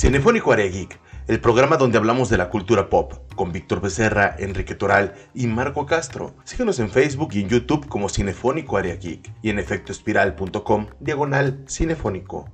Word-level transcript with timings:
Cinefónico 0.00 0.50
Área 0.50 0.66
Geek, 0.66 0.98
el 1.28 1.42
programa 1.42 1.76
donde 1.76 1.98
hablamos 1.98 2.30
de 2.30 2.38
la 2.38 2.48
cultura 2.48 2.88
pop, 2.88 3.12
con 3.36 3.52
Víctor 3.52 3.82
Becerra, 3.82 4.34
Enrique 4.38 4.74
Toral 4.74 5.14
y 5.34 5.46
Marco 5.46 5.84
Castro. 5.84 6.34
Síguenos 6.44 6.78
en 6.78 6.88
Facebook 6.88 7.34
y 7.34 7.42
en 7.42 7.50
YouTube 7.50 7.86
como 7.86 8.08
Cinefónico 8.08 8.78
Área 8.78 8.94
Geek 8.94 9.30
y 9.42 9.50
en 9.50 9.58
efectoespiral.com 9.58 10.86
diagonal 11.00 11.66
cinefónico. 11.68 12.48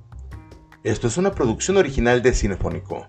Esto 0.83 1.07
es 1.07 1.15
una 1.15 1.31
producción 1.31 1.77
original 1.77 2.21
de 2.21 2.33
Cinefónico. 2.33 3.07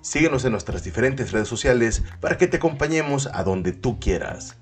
Síguenos 0.00 0.44
en 0.44 0.50
nuestras 0.50 0.82
diferentes 0.82 1.30
redes 1.30 1.46
sociales 1.46 2.02
para 2.20 2.36
que 2.38 2.48
te 2.48 2.56
acompañemos 2.56 3.28
a 3.32 3.44
donde 3.44 3.70
tú 3.70 4.00
quieras. 4.00 4.58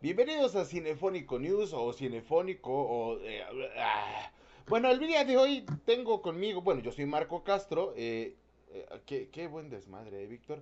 Bienvenidos 0.00 0.54
a 0.54 0.64
Cinefónico 0.64 1.40
News 1.40 1.72
o 1.72 1.92
Cinefónico 1.92 2.70
o... 2.70 3.18
eh, 3.24 3.42
ah. 3.80 4.30
Bueno, 4.68 4.90
el 4.90 4.98
día 4.98 5.24
de 5.24 5.36
hoy 5.36 5.64
tengo 5.84 6.20
conmigo, 6.20 6.60
bueno, 6.60 6.80
yo 6.80 6.90
soy 6.90 7.06
Marco 7.06 7.44
Castro, 7.44 7.94
eh, 7.96 8.36
eh, 8.70 8.86
qué, 9.06 9.28
qué 9.30 9.46
buen 9.46 9.70
desmadre, 9.70 10.24
eh, 10.24 10.26
Víctor. 10.26 10.60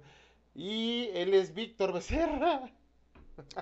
Y 0.54 1.08
él 1.14 1.32
es 1.32 1.54
Víctor 1.54 1.94
Becerra. 1.94 2.70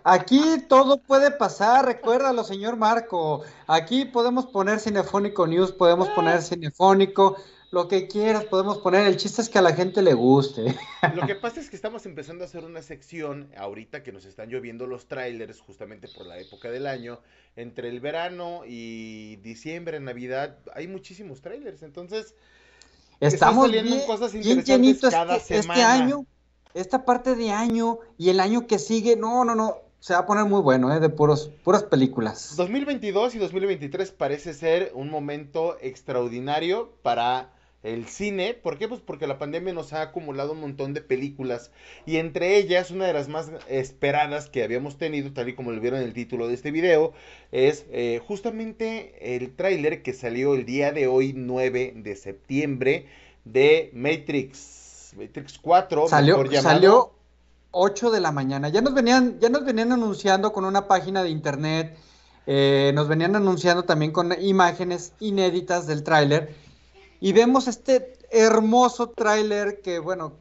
Aquí 0.02 0.42
todo 0.68 0.98
puede 0.98 1.30
pasar, 1.30 1.86
recuérdalo, 1.86 2.42
señor 2.42 2.76
Marco. 2.76 3.42
Aquí 3.68 4.04
podemos 4.04 4.46
poner 4.46 4.80
Cinefónico 4.80 5.46
News, 5.46 5.70
podemos 5.70 6.08
poner 6.08 6.42
Cinefónico, 6.42 7.36
lo 7.72 7.88
que 7.88 8.06
quieras, 8.06 8.44
podemos 8.44 8.78
poner. 8.78 9.06
El 9.06 9.16
chiste 9.16 9.40
es 9.40 9.48
que 9.48 9.58
a 9.58 9.62
la 9.62 9.74
gente 9.74 10.02
le 10.02 10.12
guste. 10.12 10.76
Lo 11.14 11.26
que 11.26 11.34
pasa 11.34 11.58
es 11.58 11.70
que 11.70 11.76
estamos 11.76 12.04
empezando 12.04 12.44
a 12.44 12.46
hacer 12.46 12.64
una 12.64 12.82
sección 12.82 13.50
ahorita 13.56 14.02
que 14.02 14.12
nos 14.12 14.26
están 14.26 14.50
lloviendo 14.50 14.86
los 14.86 15.06
trailers 15.06 15.58
justamente 15.58 16.06
por 16.06 16.26
la 16.26 16.38
época 16.38 16.70
del 16.70 16.86
año. 16.86 17.20
Entre 17.56 17.88
el 17.88 18.00
verano 18.00 18.60
y 18.66 19.36
diciembre, 19.36 19.98
Navidad, 20.00 20.58
hay 20.74 20.86
muchísimos 20.86 21.40
trailers. 21.40 21.82
Entonces, 21.82 22.34
Estamos 23.20 23.64
saliendo 23.64 23.94
bien, 23.94 24.06
cosas 24.06 24.34
interesantes 24.34 24.66
llenitos 24.66 25.10
cada 25.10 25.36
este, 25.36 25.54
este 25.54 25.62
semana. 25.62 25.92
año, 25.94 26.26
esta 26.74 27.06
parte 27.06 27.34
de 27.36 27.52
año 27.52 28.00
y 28.18 28.28
el 28.28 28.40
año 28.40 28.66
que 28.66 28.78
sigue. 28.78 29.16
No, 29.16 29.46
no, 29.46 29.54
no. 29.54 29.78
Se 29.98 30.12
va 30.12 30.20
a 30.20 30.26
poner 30.26 30.44
muy 30.44 30.60
bueno, 30.60 30.92
¿eh? 30.94 31.00
De 31.00 31.08
puros, 31.08 31.50
puras 31.64 31.84
películas. 31.84 32.54
2022 32.56 33.36
y 33.36 33.38
2023 33.38 34.10
parece 34.10 34.52
ser 34.52 34.92
un 34.94 35.08
momento 35.08 35.78
extraordinario 35.80 36.92
para 37.02 37.50
el 37.82 38.06
cine. 38.06 38.54
¿Por 38.54 38.78
qué? 38.78 38.88
Pues 38.88 39.00
porque 39.00 39.26
la 39.26 39.38
pandemia 39.38 39.72
nos 39.72 39.92
ha 39.92 40.02
acumulado 40.02 40.52
un 40.52 40.60
montón 40.60 40.94
de 40.94 41.00
películas 41.00 41.70
y 42.06 42.16
entre 42.16 42.56
ellas 42.56 42.90
una 42.90 43.06
de 43.06 43.12
las 43.12 43.28
más 43.28 43.50
esperadas 43.68 44.48
que 44.48 44.62
habíamos 44.62 44.98
tenido, 44.98 45.32
tal 45.32 45.48
y 45.48 45.54
como 45.54 45.72
lo 45.72 45.80
vieron 45.80 46.00
en 46.00 46.06
el 46.06 46.12
título 46.14 46.48
de 46.48 46.54
este 46.54 46.70
video, 46.70 47.12
es 47.50 47.86
eh, 47.90 48.20
justamente 48.26 49.34
el 49.36 49.54
tráiler 49.54 50.02
que 50.02 50.12
salió 50.12 50.54
el 50.54 50.64
día 50.64 50.92
de 50.92 51.06
hoy, 51.06 51.32
9 51.34 51.94
de 51.96 52.16
septiembre, 52.16 53.06
de 53.44 53.90
Matrix. 53.92 55.14
Matrix 55.16 55.58
4, 55.58 56.08
Salió, 56.08 56.38
mejor 56.38 56.50
llamado. 56.50 56.74
salió 56.74 57.12
8 57.72 58.10
de 58.10 58.20
la 58.20 58.32
mañana. 58.32 58.68
Ya 58.68 58.80
nos 58.80 58.94
venían, 58.94 59.40
ya 59.40 59.48
nos 59.48 59.64
venían 59.64 59.92
anunciando 59.92 60.52
con 60.52 60.64
una 60.64 60.86
página 60.86 61.22
de 61.22 61.30
internet, 61.30 61.96
eh, 62.46 62.92
nos 62.94 63.08
venían 63.08 63.36
anunciando 63.36 63.82
también 63.84 64.12
con 64.12 64.32
imágenes 64.40 65.12
inéditas 65.20 65.86
del 65.86 66.02
tráiler. 66.02 66.54
Y 67.22 67.32
vemos 67.32 67.68
este 67.68 68.14
hermoso 68.32 69.10
tráiler 69.10 69.80
que, 69.80 70.00
bueno, 70.00 70.32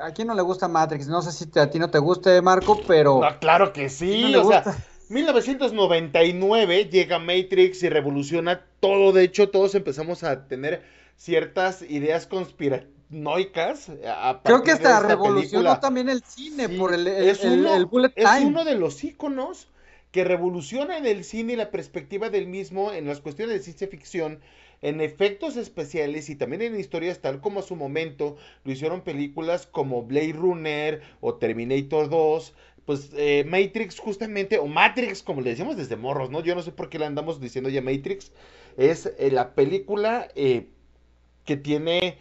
a 0.00 0.10
quién 0.12 0.26
no 0.28 0.34
le 0.34 0.40
gusta 0.40 0.68
Matrix. 0.68 1.06
No 1.06 1.20
sé 1.20 1.32
si 1.32 1.46
te- 1.46 1.60
a 1.60 1.68
ti 1.68 1.78
no 1.78 1.90
te 1.90 1.98
guste, 1.98 2.40
Marco, 2.40 2.80
pero 2.86 3.20
claro 3.40 3.74
que 3.74 3.84
no 3.84 3.88
sí, 3.90 4.22
le 4.28 4.38
o 4.38 4.48
sea, 4.48 4.62
gusta. 4.62 4.76
1999 5.10 6.88
llega 6.90 7.18
Matrix 7.18 7.82
y 7.82 7.90
revoluciona 7.90 8.64
todo. 8.80 9.12
De 9.12 9.22
hecho, 9.24 9.50
todos 9.50 9.74
empezamos 9.74 10.22
a 10.22 10.46
tener 10.48 10.82
ciertas 11.16 11.82
ideas 11.82 12.26
conspiranoicas. 12.26 13.90
A 14.06 14.40
Creo 14.42 14.62
que 14.62 14.70
hasta 14.70 15.00
revolucionó 15.00 15.42
película. 15.42 15.80
también 15.80 16.08
el 16.08 16.22
cine 16.24 16.68
Sí, 16.68 16.78
por 16.78 16.94
el, 16.94 17.06
el- 17.06 17.28
es 17.28 17.44
uno- 17.44 17.74
el 17.74 17.84
bullet 17.84 18.12
Es 18.16 18.30
time. 18.30 18.46
uno 18.46 18.64
de 18.64 18.76
los 18.76 19.04
íconos 19.04 19.68
que 20.10 20.24
revoluciona 20.24 20.96
en 20.96 21.06
el 21.06 21.22
cine 21.24 21.52
y 21.52 21.56
la 21.56 21.70
perspectiva 21.70 22.30
del 22.30 22.46
mismo 22.46 22.92
en 22.92 23.06
las 23.06 23.20
cuestiones 23.20 23.54
de 23.56 23.62
ciencia 23.62 23.88
ficción, 23.88 24.40
en 24.82 25.00
efectos 25.00 25.56
especiales 25.56 26.30
y 26.30 26.36
también 26.36 26.62
en 26.62 26.78
historias 26.78 27.20
tal 27.20 27.40
como 27.40 27.60
a 27.60 27.62
su 27.62 27.76
momento 27.76 28.36
lo 28.64 28.72
hicieron 28.72 29.02
películas 29.02 29.66
como 29.66 30.02
Blade 30.04 30.32
Runner 30.32 31.02
o 31.20 31.34
Terminator 31.34 32.08
2. 32.08 32.54
Pues 32.86 33.10
eh, 33.14 33.44
Matrix 33.46 33.98
justamente, 33.98 34.58
o 34.58 34.66
Matrix 34.66 35.22
como 35.22 35.42
le 35.42 35.50
decimos 35.50 35.76
desde 35.76 35.96
morros, 35.96 36.30
¿no? 36.30 36.42
Yo 36.42 36.54
no 36.54 36.62
sé 36.62 36.72
por 36.72 36.88
qué 36.88 36.98
le 36.98 37.06
andamos 37.06 37.40
diciendo 37.40 37.68
ya 37.70 37.82
Matrix. 37.82 38.32
Es 38.76 39.06
eh, 39.18 39.30
la 39.30 39.54
película 39.54 40.28
eh, 40.34 40.66
que 41.44 41.56
tiene 41.56 42.18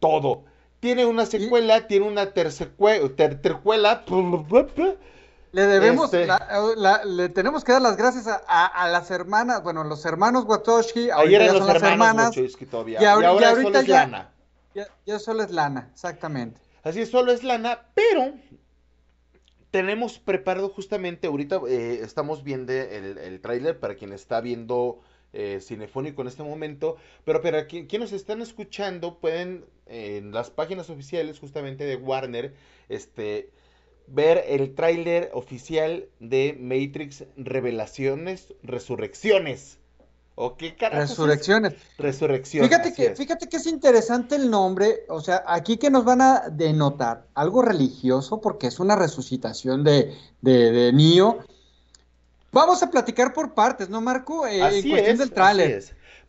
todo. 0.00 0.44
Tiene 0.80 1.06
una 1.06 1.26
secuela, 1.26 1.86
tiene 1.86 2.06
una 2.06 2.34
tercecue- 2.34 3.14
ter- 3.16 3.40
tercuela. 3.40 4.04
Le 5.52 5.66
debemos, 5.66 6.06
Este- 6.06 6.26
la- 6.26 6.72
la- 6.76 7.04
le 7.04 7.28
tenemos 7.28 7.62
que 7.62 7.72
dar 7.72 7.82
las 7.82 7.96
gracias 7.98 8.26
a, 8.26 8.42
a- 8.46 8.66
a 8.66 8.88
las 8.88 9.10
hermanas, 9.10 9.62
bueno, 9.62 9.84
los 9.84 10.04
hermanos 10.06 10.44
Watoshi, 10.46 11.10
Ayer 11.10 11.42
eran 11.42 11.48
son 11.48 11.58
los 11.58 11.66
las 11.68 11.76
hermanos 11.76 12.36
hermanas, 12.36 12.36
y 12.36 12.40
ahori- 12.40 13.00
y 13.02 13.04
ahora 13.04 13.22
y 13.22 13.44
ahorita 13.44 13.62
solo 13.62 13.78
es 13.80 13.86
ya- 13.86 14.00
lana. 14.06 14.30
ya, 14.74 14.86
ya 15.04 15.18
solo 15.18 15.42
es 15.42 15.50
lana, 15.50 15.90
exactamente. 15.92 16.58
Así 16.82 17.02
es, 17.02 17.10
solo 17.10 17.32
es 17.32 17.44
lana, 17.44 17.80
pero 17.94 18.32
tenemos 19.70 20.18
preparado 20.18 20.68
justamente, 20.70 21.26
ahorita 21.26 21.60
eh, 21.68 22.00
estamos 22.02 22.42
viendo 22.44 22.72
el, 22.72 23.18
el 23.18 23.40
tráiler 23.40 23.78
para 23.78 23.94
quien 23.94 24.12
está 24.12 24.40
viendo 24.40 25.00
eh, 25.34 25.60
Cinefónico 25.62 26.22
en 26.22 26.28
este 26.28 26.42
momento, 26.42 26.96
pero 27.24 27.40
para 27.42 27.66
quien, 27.66 27.86
quienes 27.86 28.12
están 28.12 28.42
escuchando 28.42 29.18
pueden 29.18 29.64
eh, 29.86 30.16
en 30.18 30.32
las 30.32 30.50
páginas 30.50 30.90
oficiales 30.90 31.38
justamente 31.38 31.84
de 31.84 31.96
Warner, 31.96 32.54
este 32.88 33.50
ver 34.06 34.44
el 34.48 34.74
tráiler 34.74 35.30
oficial 35.32 36.06
de 36.20 36.56
Matrix 36.60 37.24
Revelaciones, 37.36 38.54
Resurrecciones. 38.62 39.78
¿O 40.34 40.56
qué 40.56 40.74
carajos 40.76 41.04
es? 41.04 41.10
Resurrecciones. 41.10 41.74
Resurrecciones. 41.98 42.70
Fíjate 42.70 42.94
que, 42.94 43.06
es. 43.06 43.18
fíjate 43.18 43.48
que 43.48 43.58
es 43.58 43.66
interesante 43.66 44.34
el 44.36 44.50
nombre, 44.50 45.04
o 45.08 45.20
sea, 45.20 45.44
aquí 45.46 45.76
que 45.76 45.90
nos 45.90 46.04
van 46.04 46.22
a 46.22 46.48
denotar 46.50 47.26
algo 47.34 47.62
religioso 47.62 48.40
porque 48.40 48.66
es 48.66 48.80
una 48.80 48.96
resucitación 48.96 49.84
de, 49.84 50.16
de, 50.40 50.72
de 50.72 50.92
Neo. 50.92 51.44
Vamos 52.50 52.82
a 52.82 52.90
platicar 52.90 53.32
por 53.32 53.54
partes, 53.54 53.88
¿no, 53.88 54.00
Marco? 54.00 54.46
Eh, 54.46 54.62
Así 54.62 54.78
en 54.80 54.90
cuestión 54.90 55.12
es, 55.12 55.18
del 55.18 55.32
tráiler. 55.32 55.84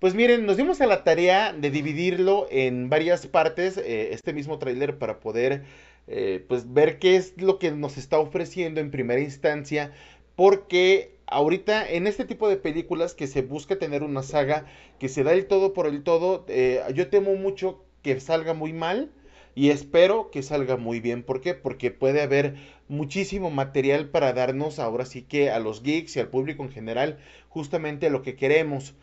Es. 0.07 0.13
Pues 0.13 0.15
miren, 0.15 0.45
nos 0.45 0.57
dimos 0.57 0.81
a 0.81 0.87
la 0.87 1.03
tarea 1.03 1.53
de 1.53 1.71
dividirlo 1.71 2.47
en 2.51 2.89
varias 2.89 3.25
partes, 3.27 3.77
eh, 3.77 4.09
este 4.13 4.33
mismo 4.33 4.59
tráiler, 4.59 4.97
para 4.97 5.19
poder 5.19 5.63
eh, 6.07 6.43
pues 6.47 6.73
ver 6.73 6.99
qué 6.99 7.15
es 7.15 7.41
lo 7.41 7.57
que 7.57 7.71
nos 7.71 7.97
está 7.97 8.19
ofreciendo 8.19 8.81
en 8.81 8.91
primera 8.91 9.21
instancia, 9.21 9.93
porque 10.35 11.15
ahorita 11.27 11.89
en 11.89 12.07
este 12.07 12.25
tipo 12.25 12.49
de 12.49 12.57
películas 12.57 13.13
que 13.15 13.27
se 13.27 13.41
busca 13.43 13.77
tener 13.79 14.03
una 14.03 14.23
saga 14.23 14.65
que 14.99 15.09
se 15.09 15.23
da 15.23 15.33
el 15.33 15.47
todo 15.47 15.73
por 15.73 15.87
el 15.87 16.03
todo, 16.03 16.45
eh, 16.49 16.81
yo 16.93 17.09
temo 17.09 17.35
mucho 17.35 17.83
que 18.01 18.19
salga 18.19 18.53
muy 18.53 18.73
mal 18.73 19.11
y 19.55 19.69
espero 19.69 20.31
que 20.31 20.43
salga 20.43 20.77
muy 20.77 20.99
bien. 20.99 21.23
¿Por 21.23 21.41
qué? 21.41 21.53
Porque 21.53 21.91
puede 21.91 22.21
haber 22.21 22.55
muchísimo 22.89 23.51
material 23.51 24.09
para 24.09 24.33
darnos 24.33 24.79
ahora 24.79 25.05
sí 25.05 25.23
que 25.23 25.49
a 25.51 25.59
los 25.59 25.83
geeks 25.83 26.17
y 26.17 26.19
al 26.19 26.29
público 26.29 26.63
en 26.63 26.71
general 26.71 27.19
justamente 27.49 28.09
lo 28.09 28.21
que 28.21 28.35
queremos. 28.35 28.95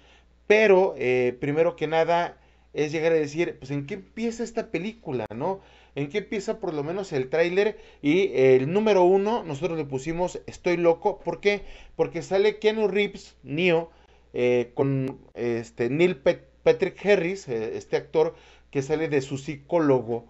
Pero 0.50 0.96
eh, 0.98 1.36
primero 1.38 1.76
que 1.76 1.86
nada 1.86 2.36
es 2.72 2.90
llegar 2.90 3.12
a 3.12 3.14
decir, 3.14 3.56
pues 3.60 3.70
en 3.70 3.86
qué 3.86 3.94
empieza 3.94 4.42
esta 4.42 4.72
película, 4.72 5.26
¿no? 5.32 5.60
En 5.94 6.08
qué 6.08 6.18
empieza 6.18 6.58
por 6.58 6.74
lo 6.74 6.82
menos 6.82 7.12
el 7.12 7.30
tráiler 7.30 7.78
y 8.02 8.32
el 8.34 8.72
número 8.72 9.04
uno 9.04 9.44
nosotros 9.44 9.78
le 9.78 9.84
pusimos 9.84 10.40
Estoy 10.48 10.76
loco. 10.76 11.20
¿Por 11.20 11.38
qué? 11.40 11.62
Porque 11.94 12.20
sale 12.22 12.58
Keanu 12.58 12.88
Reeves, 12.88 13.36
Neo, 13.44 13.92
eh, 14.32 14.72
con 14.74 15.20
este 15.34 15.88
Neil 15.88 16.16
Patrick 16.16 17.06
Harris, 17.06 17.46
eh, 17.46 17.76
este 17.76 17.96
actor 17.96 18.34
que 18.72 18.82
sale 18.82 19.08
de 19.08 19.20
su 19.20 19.38
psicólogo 19.38 20.26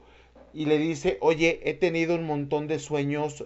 y 0.52 0.66
le 0.66 0.76
dice, 0.76 1.16
oye, 1.22 1.62
he 1.64 1.72
tenido 1.72 2.14
un 2.14 2.26
montón 2.26 2.66
de 2.66 2.78
sueños 2.78 3.42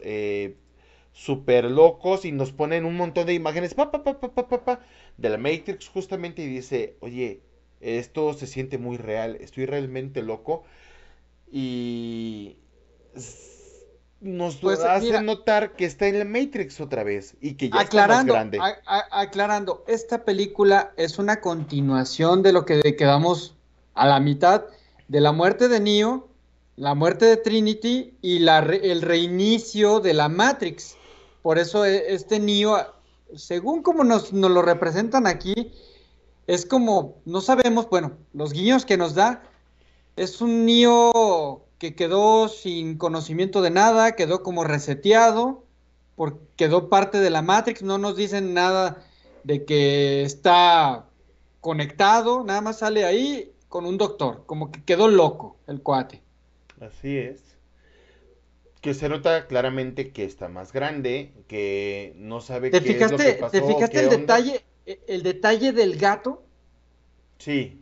súper 1.14 1.64
locos 1.70 2.24
y 2.24 2.32
nos 2.32 2.52
ponen 2.52 2.84
un 2.84 2.96
montón 2.96 3.26
de 3.26 3.34
imágenes 3.34 3.72
pa, 3.74 3.90
pa, 3.90 4.02
pa, 4.02 4.20
pa, 4.20 4.34
pa, 4.34 4.48
pa, 4.48 4.64
pa, 4.64 4.80
de 5.16 5.28
la 5.30 5.38
Matrix 5.38 5.88
justamente 5.88 6.42
y 6.42 6.46
dice, 6.48 6.96
oye, 7.00 7.40
esto 7.80 8.34
se 8.34 8.46
siente 8.46 8.78
muy 8.78 8.96
real, 8.96 9.36
estoy 9.40 9.64
realmente 9.64 10.22
loco 10.22 10.64
y 11.52 12.56
nos 14.20 14.56
Pues, 14.56 14.80
hace 14.80 15.06
mira. 15.06 15.22
notar 15.22 15.76
que 15.76 15.84
está 15.84 16.08
en 16.08 16.18
la 16.18 16.24
Matrix 16.24 16.80
otra 16.80 17.04
vez 17.04 17.36
y 17.40 17.54
que 17.54 17.68
ya 17.70 17.80
aclarando, 17.80 18.34
está 18.34 18.44
más 18.44 18.50
grande. 18.50 18.80
a- 18.86 18.96
a- 18.98 19.20
aclarando, 19.20 19.84
esta 19.86 20.24
película 20.24 20.92
es 20.96 21.18
una 21.18 21.40
continuación 21.40 22.42
de 22.42 22.52
lo 22.52 22.64
que 22.64 22.96
quedamos 22.96 23.54
a 23.94 24.06
la 24.08 24.18
mitad 24.18 24.64
de 25.06 25.20
la 25.20 25.30
muerte 25.30 25.68
de 25.68 25.78
Neo, 25.78 26.28
la 26.76 26.94
muerte 26.96 27.26
de 27.26 27.36
Trinity 27.36 28.14
y 28.20 28.40
la 28.40 28.58
el 28.58 29.02
reinicio 29.02 30.00
de 30.00 30.14
la 30.14 30.28
Matrix. 30.28 30.96
Por 31.44 31.58
eso 31.58 31.84
e- 31.84 32.14
este 32.14 32.40
Neo, 32.40 32.78
según 33.36 33.82
como 33.82 34.02
nos, 34.02 34.32
nos 34.32 34.50
lo 34.50 34.62
representan 34.62 35.26
aquí, 35.26 35.72
es 36.46 36.64
como, 36.64 37.16
no 37.26 37.42
sabemos, 37.42 37.86
bueno, 37.90 38.12
los 38.32 38.54
guiños 38.54 38.86
que 38.86 38.96
nos 38.96 39.14
da, 39.14 39.42
es 40.16 40.40
un 40.40 40.64
niño 40.64 41.60
que 41.78 41.94
quedó 41.94 42.48
sin 42.48 42.96
conocimiento 42.96 43.60
de 43.60 43.68
nada, 43.68 44.16
quedó 44.16 44.42
como 44.42 44.64
reseteado, 44.64 45.64
porque 46.16 46.40
quedó 46.56 46.88
parte 46.88 47.20
de 47.20 47.28
la 47.28 47.42
Matrix, 47.42 47.82
no 47.82 47.98
nos 47.98 48.16
dicen 48.16 48.54
nada 48.54 49.04
de 49.42 49.66
que 49.66 50.22
está 50.22 51.04
conectado, 51.60 52.42
nada 52.42 52.62
más 52.62 52.78
sale 52.78 53.04
ahí 53.04 53.52
con 53.68 53.84
un 53.84 53.98
doctor, 53.98 54.44
como 54.46 54.72
que 54.72 54.82
quedó 54.82 55.08
loco 55.08 55.58
el 55.66 55.82
cuate. 55.82 56.22
Así 56.80 57.18
es. 57.18 57.53
Que 58.84 58.92
se 58.92 59.08
nota 59.08 59.46
claramente 59.46 60.12
que 60.12 60.24
está 60.24 60.48
más 60.48 60.74
grande, 60.74 61.32
que 61.48 62.12
no 62.16 62.42
sabe 62.42 62.70
qué 62.70 62.76
es 62.76 63.10
lo 63.10 63.16
que 63.16 63.32
pasó. 63.32 63.50
¿Te 63.52 63.62
fijaste 63.62 64.00
el 64.00 64.10
detalle, 64.10 64.60
el 65.06 65.22
detalle 65.22 65.72
del 65.72 65.96
gato? 65.96 66.44
Sí. 67.38 67.80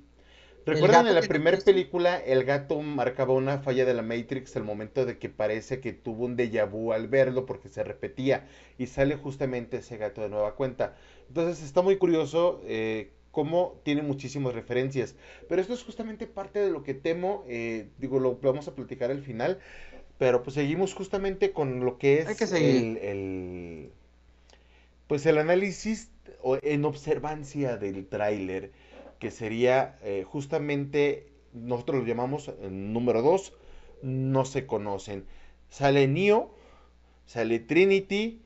¿Recuerdan 0.65 1.09
en 1.09 1.17
la 1.17 1.23
primera 1.23 1.59
película 1.59 2.19
el 2.19 2.45
gato 2.45 2.81
marcaba 2.81 3.35
una 3.35 3.59
falla 3.59 3.85
de 3.85 3.95
la 3.95 4.03
Matrix 4.03 4.55
al 4.55 4.63
momento 4.63 5.05
de 5.05 5.19
que 5.19 5.29
parece 5.29 5.81
que 5.81 5.93
tuvo 5.93 6.25
un 6.25 6.37
déjà 6.37 6.71
vu 6.71 6.93
al 6.93 7.09
verlo 7.09 7.47
porque 7.47 7.69
se 7.69 7.83
repetía 7.83 8.47
y 8.79 8.87
sale 8.87 9.17
justamente 9.17 9.79
ese 9.79 9.97
gato 9.97 10.21
de 10.21 10.29
nueva 10.29 10.55
cuenta? 10.55 10.95
Entonces 11.27 11.65
está 11.65 11.83
muy 11.83 11.97
curioso 11.97 12.61
eh, 12.65 13.11
cómo 13.33 13.81
tiene 13.83 14.03
muchísimas 14.03 14.55
referencias. 14.55 15.17
Pero 15.49 15.61
esto 15.61 15.75
es 15.75 15.83
justamente 15.83 16.29
parte 16.29 16.61
de 16.61 16.71
lo 16.71 16.85
que 16.85 16.95
temo, 16.95 17.45
eh, 17.49 17.89
digo, 17.99 18.21
lo 18.21 18.37
vamos 18.37 18.69
a 18.69 18.77
platicar 18.77 19.11
al 19.11 19.23
final, 19.23 19.59
pero 20.23 20.45
pues 20.45 20.55
seguimos 20.55 20.95
justamente 20.95 21.51
con 21.51 21.85
lo 21.85 21.99
que 21.99 22.21
es 22.21 22.53
el, 22.53 23.91
pues 25.09 25.27
el 25.27 25.37
análisis 25.37 26.13
en 26.63 26.85
observancia 26.85 27.77
del 27.77 28.07
tráiler 28.07 28.71
que 29.19 29.33
sería 29.33 29.99
eh, 30.05 30.25
justamente, 30.25 31.27
nosotros 31.53 32.03
lo 32.03 32.07
llamamos 32.07 32.47
el 32.47 32.55
eh, 32.67 32.71
número 32.71 33.21
2, 33.21 33.53
no 34.03 34.45
se 34.45 34.65
conocen. 34.65 35.25
Sale 35.71 36.07
Neo, 36.07 36.55
sale 37.27 37.59
Trinity 37.59 38.43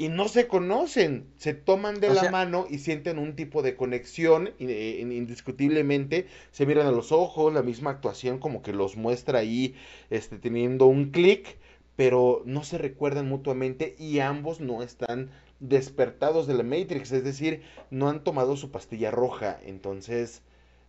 y 0.00 0.08
no 0.08 0.28
se 0.28 0.48
conocen, 0.48 1.26
se 1.36 1.52
toman 1.52 2.00
de 2.00 2.08
la 2.08 2.30
mano 2.30 2.64
y 2.70 2.78
sienten 2.78 3.18
un 3.18 3.36
tipo 3.36 3.60
de 3.60 3.76
conexión 3.76 4.48
eh, 4.58 4.98
indiscutiblemente, 5.02 6.26
se 6.52 6.64
miran 6.64 6.86
a 6.86 6.90
los 6.90 7.12
ojos, 7.12 7.52
la 7.52 7.62
misma 7.62 7.90
actuación 7.90 8.38
como 8.38 8.62
que 8.62 8.72
los 8.72 8.96
muestra 8.96 9.40
ahí 9.40 9.74
este, 10.08 10.38
teniendo 10.38 10.86
un 10.86 11.10
clic, 11.10 11.58
pero 11.96 12.40
no 12.46 12.64
se 12.64 12.78
recuerdan 12.78 13.28
mutuamente 13.28 13.94
y 13.98 14.20
ambos 14.20 14.58
no 14.58 14.82
están 14.82 15.28
despertados 15.58 16.46
de 16.46 16.54
la 16.54 16.62
Matrix, 16.62 17.12
es 17.12 17.22
decir, 17.22 17.60
no 17.90 18.08
han 18.08 18.24
tomado 18.24 18.56
su 18.56 18.70
pastilla 18.70 19.10
roja, 19.10 19.60
entonces... 19.66 20.40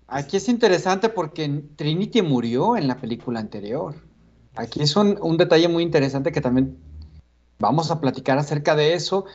Aquí 0.07 0.37
es 0.37 0.47
interesante 0.47 1.09
porque 1.09 1.63
Trinity 1.75 2.21
murió 2.21 2.77
en 2.77 2.87
la 2.87 2.95
película 2.95 3.41
anterior. 3.41 3.93
Aquí 4.55 4.81
es 4.81 4.95
un, 4.95 5.37
detalle 5.37 5.67
muy 5.67 5.83
interesante 5.83 6.31
que 6.31 6.39
también 6.39 6.77
vamos 7.61 7.91
a 7.91 8.01
platicar 8.01 8.37
acerca 8.37 8.75
de 8.75 8.93
eso. 8.93 9.25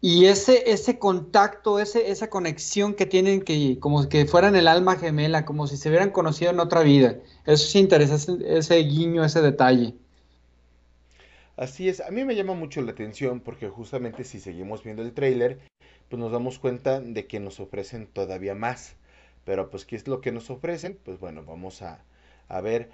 Y 0.00 0.26
ese, 0.26 0.70
ese 0.70 0.98
contacto, 1.00 1.80
ese, 1.80 2.12
esa 2.12 2.30
conexión 2.30 2.94
que 2.94 3.06
tienen, 3.06 3.42
que 3.42 3.80
como 3.80 4.08
que 4.08 4.26
fueran 4.26 4.54
el 4.54 4.68
alma 4.68 4.96
gemela, 4.96 5.44
como 5.44 5.66
si 5.66 5.76
se 5.76 5.88
hubieran 5.88 6.10
conocido 6.10 6.52
en 6.52 6.60
otra 6.60 6.82
vida. 6.82 7.16
Eso 7.46 7.66
sí 7.66 7.80
interesa, 7.80 8.14
ese 8.46 8.76
guiño, 8.76 9.24
ese 9.24 9.42
detalle. 9.42 9.96
Así 11.56 11.88
es, 11.88 12.00
a 12.00 12.12
mí 12.12 12.24
me 12.24 12.36
llama 12.36 12.54
mucho 12.54 12.80
la 12.82 12.92
atención 12.92 13.40
porque 13.40 13.68
justamente 13.68 14.22
si 14.22 14.38
seguimos 14.38 14.84
viendo 14.84 15.02
el 15.02 15.12
tráiler, 15.12 15.58
pues 16.08 16.20
nos 16.20 16.30
damos 16.30 16.60
cuenta 16.60 17.00
de 17.00 17.26
que 17.26 17.40
nos 17.40 17.58
ofrecen 17.58 18.06
todavía 18.06 18.54
más. 18.54 18.94
Pero 19.44 19.70
pues, 19.70 19.84
¿qué 19.84 19.96
es 19.96 20.06
lo 20.06 20.20
que 20.20 20.30
nos 20.30 20.50
ofrecen? 20.50 20.98
Pues 21.04 21.18
bueno, 21.18 21.42
vamos 21.44 21.82
a, 21.82 22.04
ver. 22.62 22.90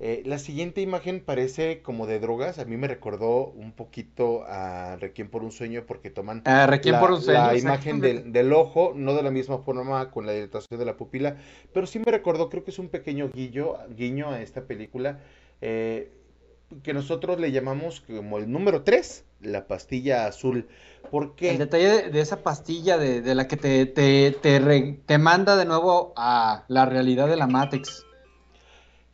Eh, 0.00 0.22
la 0.26 0.38
siguiente 0.38 0.80
imagen 0.80 1.20
parece 1.24 1.80
como 1.80 2.06
de 2.06 2.18
drogas. 2.18 2.58
A 2.58 2.64
mí 2.64 2.76
me 2.76 2.88
recordó 2.88 3.46
un 3.46 3.72
poquito 3.72 4.44
a 4.44 4.96
Requiem 4.96 5.28
por 5.28 5.44
un 5.44 5.52
sueño 5.52 5.84
porque 5.86 6.10
toman 6.10 6.42
ah, 6.46 6.66
la, 6.82 7.00
por 7.00 7.12
un 7.12 7.22
sueño, 7.22 7.46
la 7.46 7.56
imagen 7.56 8.00
del, 8.00 8.52
ojo, 8.52 8.92
no 8.94 9.14
de 9.14 9.22
la 9.22 9.30
misma 9.30 9.58
forma 9.58 10.10
con 10.10 10.26
la 10.26 10.32
dilatación 10.32 10.80
de 10.80 10.86
la 10.86 10.96
pupila, 10.96 11.36
pero 11.72 11.86
sí 11.86 12.00
me 12.00 12.10
recordó, 12.10 12.50
creo 12.50 12.64
que 12.64 12.72
es 12.72 12.78
un 12.78 12.88
pequeño 12.88 13.30
guillo, 13.32 13.78
guiño 13.96 14.30
a 14.30 14.42
esta 14.42 14.62
película. 14.62 15.20
Eh, 15.60 16.10
que 16.82 16.92
nosotros 16.92 17.38
le 17.38 17.52
llamamos 17.52 18.00
como 18.00 18.38
el 18.38 18.50
número 18.50 18.82
3, 18.82 19.24
la 19.42 19.66
pastilla 19.66 20.26
azul. 20.26 20.66
porque 21.10 21.50
El 21.50 21.58
detalle 21.58 22.10
de, 22.10 22.20
esa 22.20 22.42
pastilla 22.42 22.98
de, 22.98 23.34
la 23.34 23.46
que 23.46 23.56
te, 23.56 23.86
te, 23.86 24.32
te, 24.32 25.18
manda 25.18 25.56
de 25.56 25.66
nuevo 25.66 26.12
a 26.16 26.64
la 26.68 26.86
realidad 26.86 27.28
de 27.28 27.36
la 27.36 27.46
Matrix. 27.46 28.04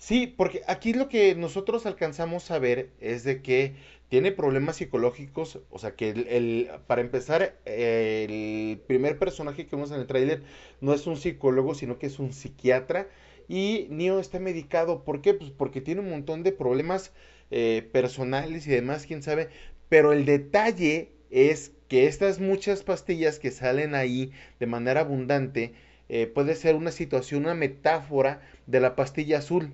Sí, 0.01 0.27
porque 0.27 0.63
aquí 0.67 0.95
lo 0.95 1.09
que 1.11 1.35
nosotros 1.35 1.85
alcanzamos 1.85 2.51
a 2.51 2.59
ver 2.59 2.91
es 3.01 3.23
de 3.23 3.43
que 3.43 3.75
tiene 4.09 4.33
problemas 4.33 4.77
psicológicos, 4.77 5.61
o 5.71 5.79
sea 5.79 5.95
que 5.95 6.09
el, 6.11 6.71
para 6.87 7.03
empezar, 7.03 7.59
el 7.67 8.81
primer 8.87 9.19
personaje 9.19 9.67
que 9.67 9.77
vemos 9.77 9.91
en 9.93 10.01
el 10.01 10.07
tráiler 10.07 10.43
no 10.81 10.95
es 10.95 11.07
un 11.07 11.17
psicólogo, 11.19 11.75
sino 11.75 11.99
que 11.99 12.07
es 12.07 12.19
un 12.19 12.33
psiquiatra 12.33 13.09
y 13.47 13.89
Neo 13.91 14.21
está 14.21 14.41
medicado, 14.41 15.05
¿por 15.05 15.21
qué? 15.21 15.35
Pues 15.35 15.51
porque 15.51 15.83
tiene 15.83 16.01
un 16.01 16.09
montón 16.11 16.43
de 16.45 16.53
problemas 16.53 17.13
eh, 17.51 17.87
personales 17.93 18.67
y 18.67 18.71
demás, 18.71 19.05
quién 19.07 19.23
sabe. 19.23 19.51
Pero 19.91 20.13
el 20.13 20.25
detalle 20.25 21.11
es 21.31 21.73
que 21.89 22.07
estas 22.07 22.41
muchas 22.41 22.83
pastillas 22.85 23.39
que 23.39 23.51
salen 23.51 23.95
ahí 23.95 24.33
de 24.61 24.67
manera 24.67 25.01
abundante 25.01 25.75
eh, 26.09 26.27
puede 26.27 26.55
ser 26.57 26.75
una 26.75 26.91
situación, 26.91 27.45
una 27.45 27.55
metáfora 27.55 28.41
de 28.67 28.81
la 28.81 28.97
pastilla 28.97 29.39
azul, 29.39 29.73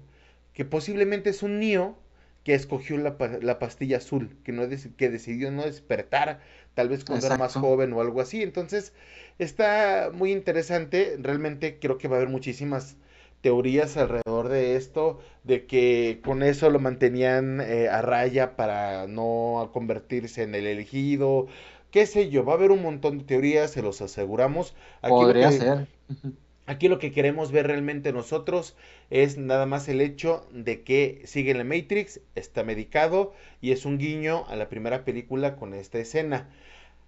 que 0.56 0.64
posiblemente 0.64 1.28
es 1.28 1.42
un 1.42 1.60
niño 1.60 1.96
que 2.42 2.54
escogió 2.54 2.96
la, 2.96 3.58
pastilla 3.58 3.98
azul, 3.98 4.38
que, 4.42 4.52
no 4.52 4.62
que 4.96 5.10
decidió 5.10 5.50
no 5.50 5.64
despertar, 5.64 6.40
tal 6.72 6.88
vez 6.88 7.04
cuando 7.04 7.26
era 7.26 7.36
más 7.36 7.52
joven 7.52 7.92
o 7.92 8.00
algo 8.00 8.22
así. 8.22 8.42
Entonces, 8.42 8.94
está 9.38 10.10
muy 10.14 10.32
interesante, 10.32 11.18
realmente 11.20 11.78
creo 11.78 11.98
que 11.98 12.08
va 12.08 12.16
a 12.16 12.18
haber 12.20 12.30
muchísimas 12.30 12.96
teorías 13.42 13.98
alrededor 13.98 14.48
de 14.48 14.76
esto, 14.76 15.20
de 15.44 15.66
que 15.66 16.20
con 16.24 16.42
eso 16.42 16.70
lo 16.70 16.78
mantenían 16.78 17.60
eh, 17.60 17.90
a 17.90 18.00
raya 18.00 18.56
para 18.56 19.06
no 19.06 19.70
convertirse 19.74 20.42
en 20.42 20.54
el 20.54 20.66
elegido, 20.66 21.48
qué 21.90 22.06
sé 22.06 22.30
yo, 22.30 22.46
va 22.46 22.54
a 22.54 22.56
haber 22.56 22.70
un 22.70 22.80
montón 22.82 23.18
de 23.18 23.24
teorías, 23.24 23.72
se 23.72 23.82
los 23.82 24.00
aseguramos. 24.00 24.74
Aquí 25.02 25.10
Podría 25.10 25.52
ser. 25.52 25.86
Aquí 26.66 26.88
lo 26.88 26.98
que 26.98 27.12
queremos 27.12 27.52
ver 27.52 27.68
realmente 27.68 28.12
nosotros 28.12 28.76
es 29.08 29.38
nada 29.38 29.66
más 29.66 29.88
el 29.88 30.00
hecho 30.00 30.48
de 30.52 30.82
que 30.82 31.22
sigue 31.24 31.54
la 31.54 31.62
Matrix, 31.62 32.20
está 32.34 32.64
medicado 32.64 33.32
y 33.60 33.70
es 33.70 33.84
un 33.84 33.98
guiño 33.98 34.44
a 34.48 34.56
la 34.56 34.68
primera 34.68 35.04
película 35.04 35.54
con 35.54 35.74
esta 35.74 35.98
escena. 36.00 36.50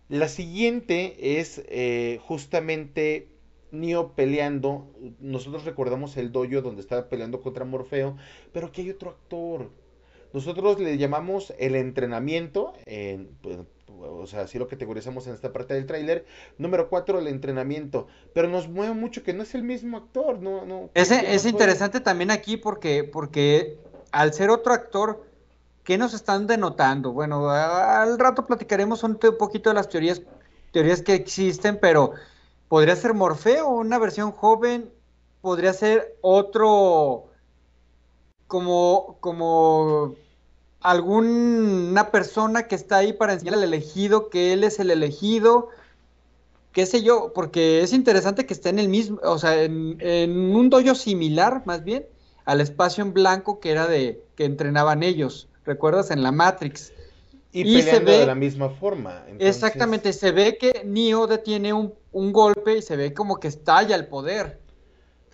La 0.08 0.28
siguiente 0.28 1.40
es 1.40 1.62
eh, 1.68 2.20
justamente 2.22 3.28
Neo 3.72 4.14
peleando, 4.14 4.94
nosotros 5.20 5.64
recordamos 5.64 6.16
el 6.16 6.32
dojo 6.32 6.62
donde 6.62 6.80
estaba 6.80 7.08
peleando 7.08 7.42
contra 7.42 7.64
Morfeo, 7.64 8.16
pero 8.52 8.68
aquí 8.68 8.82
hay 8.82 8.90
otro 8.90 9.10
actor. 9.10 9.70
Nosotros 10.32 10.78
le 10.78 10.98
llamamos 10.98 11.52
el 11.58 11.74
entrenamiento, 11.74 12.74
en, 12.86 13.28
pues, 13.40 13.58
o 14.00 14.26
sea, 14.26 14.42
así 14.42 14.58
lo 14.58 14.68
categorizamos 14.68 15.26
en 15.26 15.34
esta 15.34 15.52
parte 15.52 15.74
del 15.74 15.86
tráiler. 15.86 16.26
Número 16.58 16.88
4, 16.88 17.18
el 17.18 17.26
entrenamiento. 17.28 18.06
Pero 18.34 18.48
nos 18.48 18.68
mueve 18.68 18.94
mucho 18.94 19.22
que 19.22 19.32
no 19.32 19.42
es 19.42 19.54
el 19.54 19.62
mismo 19.62 19.96
actor, 19.96 20.40
no, 20.40 20.64
no. 20.64 20.90
Ese, 20.94 21.34
es 21.34 21.46
interesante 21.46 22.00
también 22.00 22.30
aquí 22.30 22.56
porque, 22.56 23.04
porque 23.04 23.78
al 24.12 24.32
ser 24.32 24.50
otro 24.50 24.72
actor, 24.72 25.24
¿qué 25.84 25.98
nos 25.98 26.14
están 26.14 26.46
denotando? 26.46 27.12
Bueno, 27.12 27.48
al 27.50 28.18
rato 28.18 28.46
platicaremos 28.46 29.02
un, 29.02 29.18
un 29.22 29.38
poquito 29.38 29.70
de 29.70 29.74
las 29.74 29.88
teorías, 29.88 30.22
teorías 30.72 31.02
que 31.02 31.14
existen, 31.14 31.78
pero 31.80 32.12
podría 32.68 32.94
ser 32.96 33.14
Morfeo, 33.14 33.68
una 33.68 33.98
versión 33.98 34.30
joven, 34.32 34.90
podría 35.40 35.72
ser 35.72 36.16
otro, 36.20 37.27
como, 38.48 39.18
como 39.20 40.16
alguna 40.80 42.10
persona 42.10 42.66
que 42.66 42.74
está 42.74 42.96
ahí 42.96 43.12
para 43.12 43.34
enseñar 43.34 43.54
al 43.54 43.64
elegido 43.64 44.30
que 44.30 44.52
él 44.52 44.64
es 44.64 44.80
el 44.80 44.90
elegido, 44.90 45.68
qué 46.72 46.86
sé 46.86 47.02
yo, 47.02 47.32
porque 47.34 47.82
es 47.82 47.92
interesante 47.92 48.46
que 48.46 48.54
esté 48.54 48.70
en 48.70 48.78
el 48.78 48.88
mismo, 48.88 49.20
o 49.22 49.38
sea, 49.38 49.62
en, 49.62 50.54
un 50.54 50.70
dojo 50.70 50.94
similar, 50.94 51.62
más 51.66 51.84
bien, 51.84 52.06
al 52.44 52.60
espacio 52.60 53.04
en 53.04 53.12
blanco 53.12 53.60
que 53.60 53.70
era 53.70 53.86
de 53.86 54.24
que 54.34 54.44
entrenaban 54.44 55.02
ellos, 55.02 55.48
¿recuerdas? 55.64 56.10
En 56.10 56.22
la 56.22 56.32
Matrix. 56.32 56.92
Y, 57.50 57.82
se 57.82 57.98
ve, 58.00 58.18
de 58.18 58.26
la 58.26 58.34
misma 58.34 58.68
forma. 58.68 59.24
Exactamente, 59.38 60.12
se 60.12 60.32
ve 60.32 60.58
que 60.58 60.82
Neo 60.84 61.26
detiene 61.26 61.72
un, 61.72 61.92
golpe 62.12 62.78
y 62.78 62.82
se 62.82 62.96
ve 62.96 63.14
como 63.14 63.40
que 63.40 63.48
estalla 63.48 63.96
el 63.96 64.06
poder. 64.06 64.60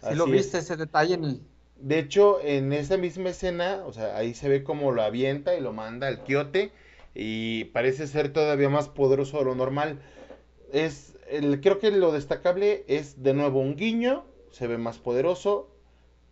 Si 0.09 0.15
lo 0.15 0.27
viste 0.27 0.59
ese 0.59 0.77
detalle 0.77 1.15
en 1.15 1.25
el... 1.25 1.41
De 1.85 1.99
hecho, 1.99 2.41
en 2.41 2.73
esa 2.73 2.97
misma 2.97 3.29
escena, 3.29 3.83
o 3.85 3.93
sea, 3.93 4.17
ahí 4.17 4.33
se 4.33 4.49
ve 4.49 4.65
como 4.65 4.91
lo 4.91 5.03
avienta 5.03 5.55
y 5.55 5.61
lo 5.61 5.75
manda 5.75 6.09
al 6.09 6.23
quiote 6.25 6.73
y 7.15 7.65
parece 7.67 8.07
ser 8.07 8.33
todavía 8.33 8.71
más 8.71 8.89
poderoso 8.89 9.39
de 9.39 9.45
lo 9.45 9.55
normal. 9.55 10.01
es, 10.73 11.15
el, 11.29 11.61
creo 11.61 11.79
que 11.81 11.91
lo 11.91 12.11
destacable 12.11 12.87
es 12.89 13.23
de 13.23 13.35
nuevo 13.35 13.61
un 13.61 13.77
guiño, 13.77 14.25
se 14.51 14.67
ve 14.67 14.79
más 14.79 14.97
poderoso, 14.97 15.69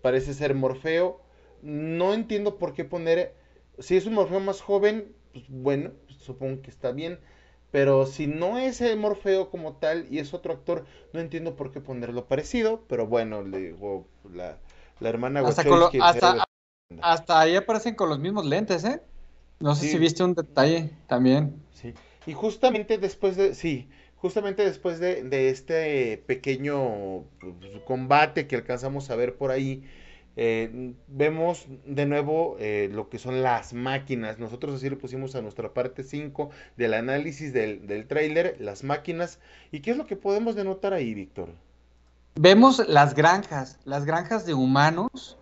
parece 0.00 0.32
ser 0.32 0.54
Morfeo. 0.54 1.20
No 1.60 2.14
entiendo 2.14 2.56
por 2.56 2.72
qué 2.72 2.84
poner, 2.86 3.34
si 3.78 3.98
es 3.98 4.06
un 4.06 4.14
Morfeo 4.14 4.40
más 4.40 4.62
joven, 4.62 5.12
pues 5.34 5.44
bueno, 5.50 5.90
supongo 6.08 6.62
que 6.62 6.70
está 6.70 6.92
bien. 6.92 7.20
Pero 7.70 8.06
si 8.06 8.26
no 8.26 8.56
es 8.56 8.80
el 8.80 8.98
Morfeo 8.98 9.50
como 9.50 9.76
tal 9.76 10.06
y 10.10 10.18
es 10.18 10.32
otro 10.32 10.54
actor, 10.54 10.86
no 11.12 11.20
entiendo 11.20 11.56
por 11.56 11.72
qué 11.72 11.82
ponerlo 11.82 12.26
parecido. 12.26 12.84
Pero 12.88 13.06
bueno, 13.06 13.42
le 13.42 13.58
digo, 13.58 14.06
la, 14.32 14.58
la 15.02 15.08
hermana 15.08 15.40
hasta, 15.40 16.46
hasta, 17.00 17.40
ahí 17.40 17.56
aparecen 17.56 17.94
con 17.94 18.08
los 18.08 18.18
mismos 18.18 18.46
lentes, 18.46 18.84
¿eh? 18.84 19.02
No 19.60 19.74
sé 19.74 19.88
si 19.88 19.98
viste 19.98 20.24
un 20.24 20.34
detalle 20.34 20.90
también. 21.06 21.54
Sí. 21.72 21.94
Y 22.26 22.32
justamente 22.32 22.98
después 22.98 23.36
de, 23.36 23.54
sí, 23.54 23.88
justamente 24.16 24.64
después 24.64 24.98
de, 25.00 25.24
de 25.24 25.50
este 25.50 26.22
pequeño 26.26 27.24
pues, 27.40 27.82
combate 27.84 28.46
que 28.46 28.56
alcanzamos 28.56 29.10
a 29.10 29.16
ver 29.16 29.36
por 29.36 29.50
ahí, 29.50 29.84
eh, 30.36 30.94
vemos 31.08 31.66
de 31.84 32.06
nuevo 32.06 32.56
eh, 32.58 32.88
lo 32.92 33.08
que 33.08 33.18
son 33.18 33.42
las 33.42 33.72
máquinas. 33.72 34.38
Nosotros 34.38 34.76
así 34.76 34.88
lo 34.88 34.98
pusimos 34.98 35.34
a 35.34 35.42
nuestra 35.42 35.74
parte 35.74 36.04
5 36.04 36.50
del 36.76 36.94
análisis 36.94 37.52
del, 37.52 37.86
del 37.86 38.06
tráiler, 38.06 38.56
las 38.60 38.84
máquinas. 38.84 39.40
¿Y 39.70 39.80
qué 39.80 39.90
es 39.90 39.96
lo 39.96 40.06
que 40.06 40.16
podemos 40.16 40.54
denotar 40.54 40.94
ahí, 40.94 41.14
Víctor? 41.14 41.50
Vemos 42.34 42.88
las 42.88 43.14
granjas, 43.14 43.78
las 43.84 44.04
granjas 44.06 44.46
de 44.46 44.54
humanos, 44.54 45.36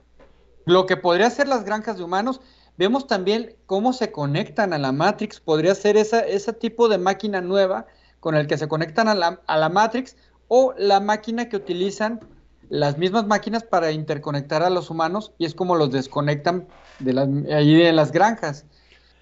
lo 0.65 0.87
que 0.87 0.97
podría 0.97 1.31
ser 1.31 1.47
las 1.47 1.65
granjas 1.65 1.97
de 1.97 2.05
humanos. 2.05 2.41
Vemos 2.77 3.07
también 3.07 3.55
cómo 3.67 3.93
se 3.93 4.11
conectan 4.11 4.73
a 4.73 4.79
la 4.79 4.91
Matrix. 4.91 5.39
Podría 5.39 5.75
ser 5.75 5.97
esa, 5.97 6.21
ese 6.21 6.53
tipo 6.53 6.89
de 6.89 6.99
máquina 6.99 7.41
nueva 7.41 7.87
con 8.19 8.35
el 8.35 8.47
que 8.47 8.59
se 8.59 8.69
conectan 8.69 9.07
a 9.09 9.15
la, 9.15 9.41
a 9.47 9.57
la 9.57 9.69
Matrix 9.69 10.17
o 10.49 10.75
la 10.77 10.99
máquina 10.99 11.49
que 11.49 11.57
utilizan 11.57 12.21
las 12.69 12.99
mismas 12.99 13.27
máquinas 13.27 13.63
para 13.63 13.93
interconectar 13.93 14.63
a 14.63 14.71
los 14.71 14.91
humanos 14.91 15.33
y 15.39 15.45
es 15.45 15.55
como 15.55 15.77
los 15.77 15.91
desconectan 15.91 16.67
de 16.99 17.13
las, 17.13 17.29
en 17.29 17.97
las 17.97 18.13
granjas. 18.13 18.65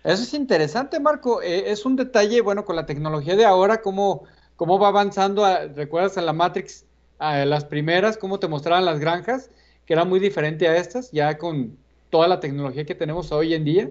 Eso 0.05 0.23
es 0.23 0.33
interesante, 0.33 1.01
Marco. 1.01 1.43
Eh, 1.43 1.71
es 1.71 1.85
un 1.85 1.97
detalle, 1.97 2.41
bueno, 2.41 2.65
con 2.65 2.77
la 2.77 2.87
tecnología 2.87 3.37
de 3.37 3.45
ahora, 3.45 3.83
cómo, 3.83 4.25
cómo 4.57 4.79
va 4.79 4.89
avanzando. 4.89 5.45
¿Recuerdas 5.75 6.17
en 6.17 6.27
la 6.27 6.33
Matrix, 6.33 6.87
a 7.19 7.45
las 7.45 7.65
primeras, 7.65 8.17
cómo 8.17 8.39
te 8.39 8.49
mostraban 8.49 8.85
las 8.85 9.01
granjas? 9.01 9.51
Que 9.87 9.95
era 9.95 10.05
muy 10.05 10.21
diferente 10.21 10.69
a 10.69 10.77
estas, 10.77 11.11
ya 11.13 11.39
con 11.39 11.77
toda 12.11 12.29
la 12.29 12.41
tecnología 12.41 12.85
que 12.85 12.95
tenemos 12.95 13.33
hoy 13.33 13.55
en 13.55 13.65
día. 13.65 13.91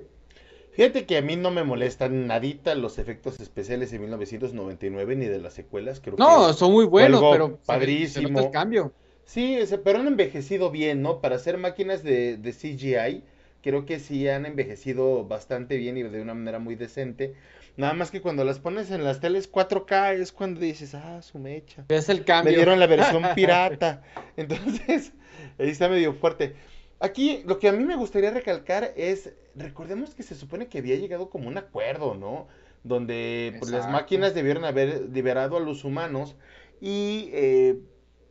Fíjate 0.71 1.05
que 1.05 1.17
a 1.17 1.23
mí 1.23 1.35
no 1.35 1.49
me 1.49 1.63
molestan 1.63 2.27
nadita 2.27 2.75
los 2.75 2.99
efectos 2.99 3.39
especiales 3.39 3.89
de 3.89 3.97
1999 3.97 5.15
ni 5.15 5.25
de 5.25 5.39
las 5.39 5.53
secuelas. 5.53 5.99
Creo 5.99 6.17
no, 6.17 6.53
son 6.53 6.71
muy 6.71 6.85
buenos, 6.85 7.19
pero 7.31 7.57
padrísimo. 7.65 8.39
el 8.39 8.51
cambio. 8.51 8.93
Sí, 9.25 9.57
pero 9.83 9.99
han 9.99 10.07
envejecido 10.07 10.69
bien, 10.69 11.01
¿no? 11.01 11.19
Para 11.19 11.39
ser 11.39 11.57
máquinas 11.57 12.03
de, 12.03 12.37
de 12.37 12.53
CGI, 12.53 13.23
creo 13.63 13.85
que 13.85 13.99
sí 13.99 14.27
han 14.29 14.45
envejecido 14.45 15.25
bastante 15.25 15.77
bien 15.77 15.97
y 15.97 16.03
de 16.03 16.21
una 16.21 16.35
manera 16.35 16.59
muy 16.59 16.75
decente. 16.75 17.33
Nada 17.77 17.93
más 17.93 18.09
que 18.09 18.21
cuando 18.21 18.43
las 18.43 18.57
pones 18.57 18.89
en 18.89 19.03
las 19.03 19.19
teles 19.19 19.51
4K 19.51 20.15
es 20.15 20.31
cuando 20.31 20.59
dices, 20.59 20.95
ah, 20.95 21.21
su 21.21 21.37
mecha. 21.37 21.85
Es 21.89 22.09
el 22.09 22.25
cambio. 22.25 22.51
Me 22.51 22.57
dieron 22.57 22.79
la 22.79 22.87
versión 22.87 23.23
pirata. 23.35 24.01
Entonces, 24.35 25.13
ahí 25.59 25.69
está 25.69 25.87
medio 25.87 26.13
fuerte. 26.13 26.55
Aquí 26.99 27.43
lo 27.45 27.59
que 27.59 27.67
a 27.67 27.71
mí 27.71 27.83
me 27.83 27.95
gustaría 27.95 28.31
recalcar 28.31 28.93
es, 28.97 29.31
recordemos 29.55 30.15
que 30.15 30.23
se 30.23 30.33
supone 30.33 30.67
que 30.67 30.79
había 30.79 30.95
llegado 30.95 31.29
como 31.29 31.47
un 31.47 31.59
acuerdo, 31.59 32.15
¿no? 32.15 32.47
Donde 32.83 33.55
pues, 33.59 33.69
las 33.69 33.87
máquinas 33.87 34.33
debieron 34.33 34.65
haber 34.65 35.09
liberado 35.11 35.57
a 35.57 35.59
los 35.59 35.83
humanos 35.83 36.35
y 36.81 37.29
eh, 37.33 37.77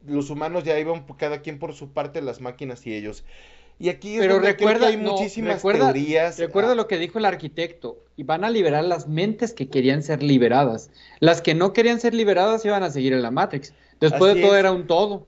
los 0.05 0.31
humanos 0.31 0.65
ya 0.65 0.77
iban 0.79 1.05
cada 1.17 1.43
quien 1.43 1.61
por 1.61 1.75
su 1.75 1.93
parte, 1.93 2.21
las 2.21 2.41
máquinas 2.41 2.85
y 2.85 2.95
ellos. 2.95 3.25
Y 3.79 3.91
aquí 3.91 4.17
Pero 4.19 4.39
recuerda, 4.39 4.87
hay 4.89 4.97
muchísimas 4.97 5.63
teorías. 5.63 6.39
Recuerda 6.39 6.75
lo 6.75 6.89
que 6.89 6.99
dijo 6.99 7.19
el 7.19 7.27
arquitecto, 7.27 8.05
y 8.17 8.23
van 8.23 8.45
a 8.45 8.51
liberar 8.51 8.85
las 8.85 9.07
mentes 9.07 9.53
que 9.53 9.69
querían 9.69 10.03
ser 10.03 10.23
liberadas. 10.23 10.91
Las 11.21 11.43
que 11.43 11.55
no 11.55 11.73
querían 11.73 12.01
ser 12.01 12.15
liberadas 12.15 12.65
iban 12.65 12.83
a 12.83 12.91
seguir 12.91 13.13
en 13.13 13.23
la 13.23 13.31
Matrix. 13.31 13.75
Después 14.01 14.35
de 14.35 14.41
todo 14.41 14.57
era 14.57 14.73
un 14.73 14.87
todo. 14.87 15.27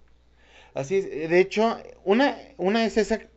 Así 0.75 0.97
es, 0.97 1.31
de 1.31 1.41
hecho, 1.41 1.77
una, 2.05 2.39
una 2.57 2.85
es 2.85 2.97
ese 2.97 3.29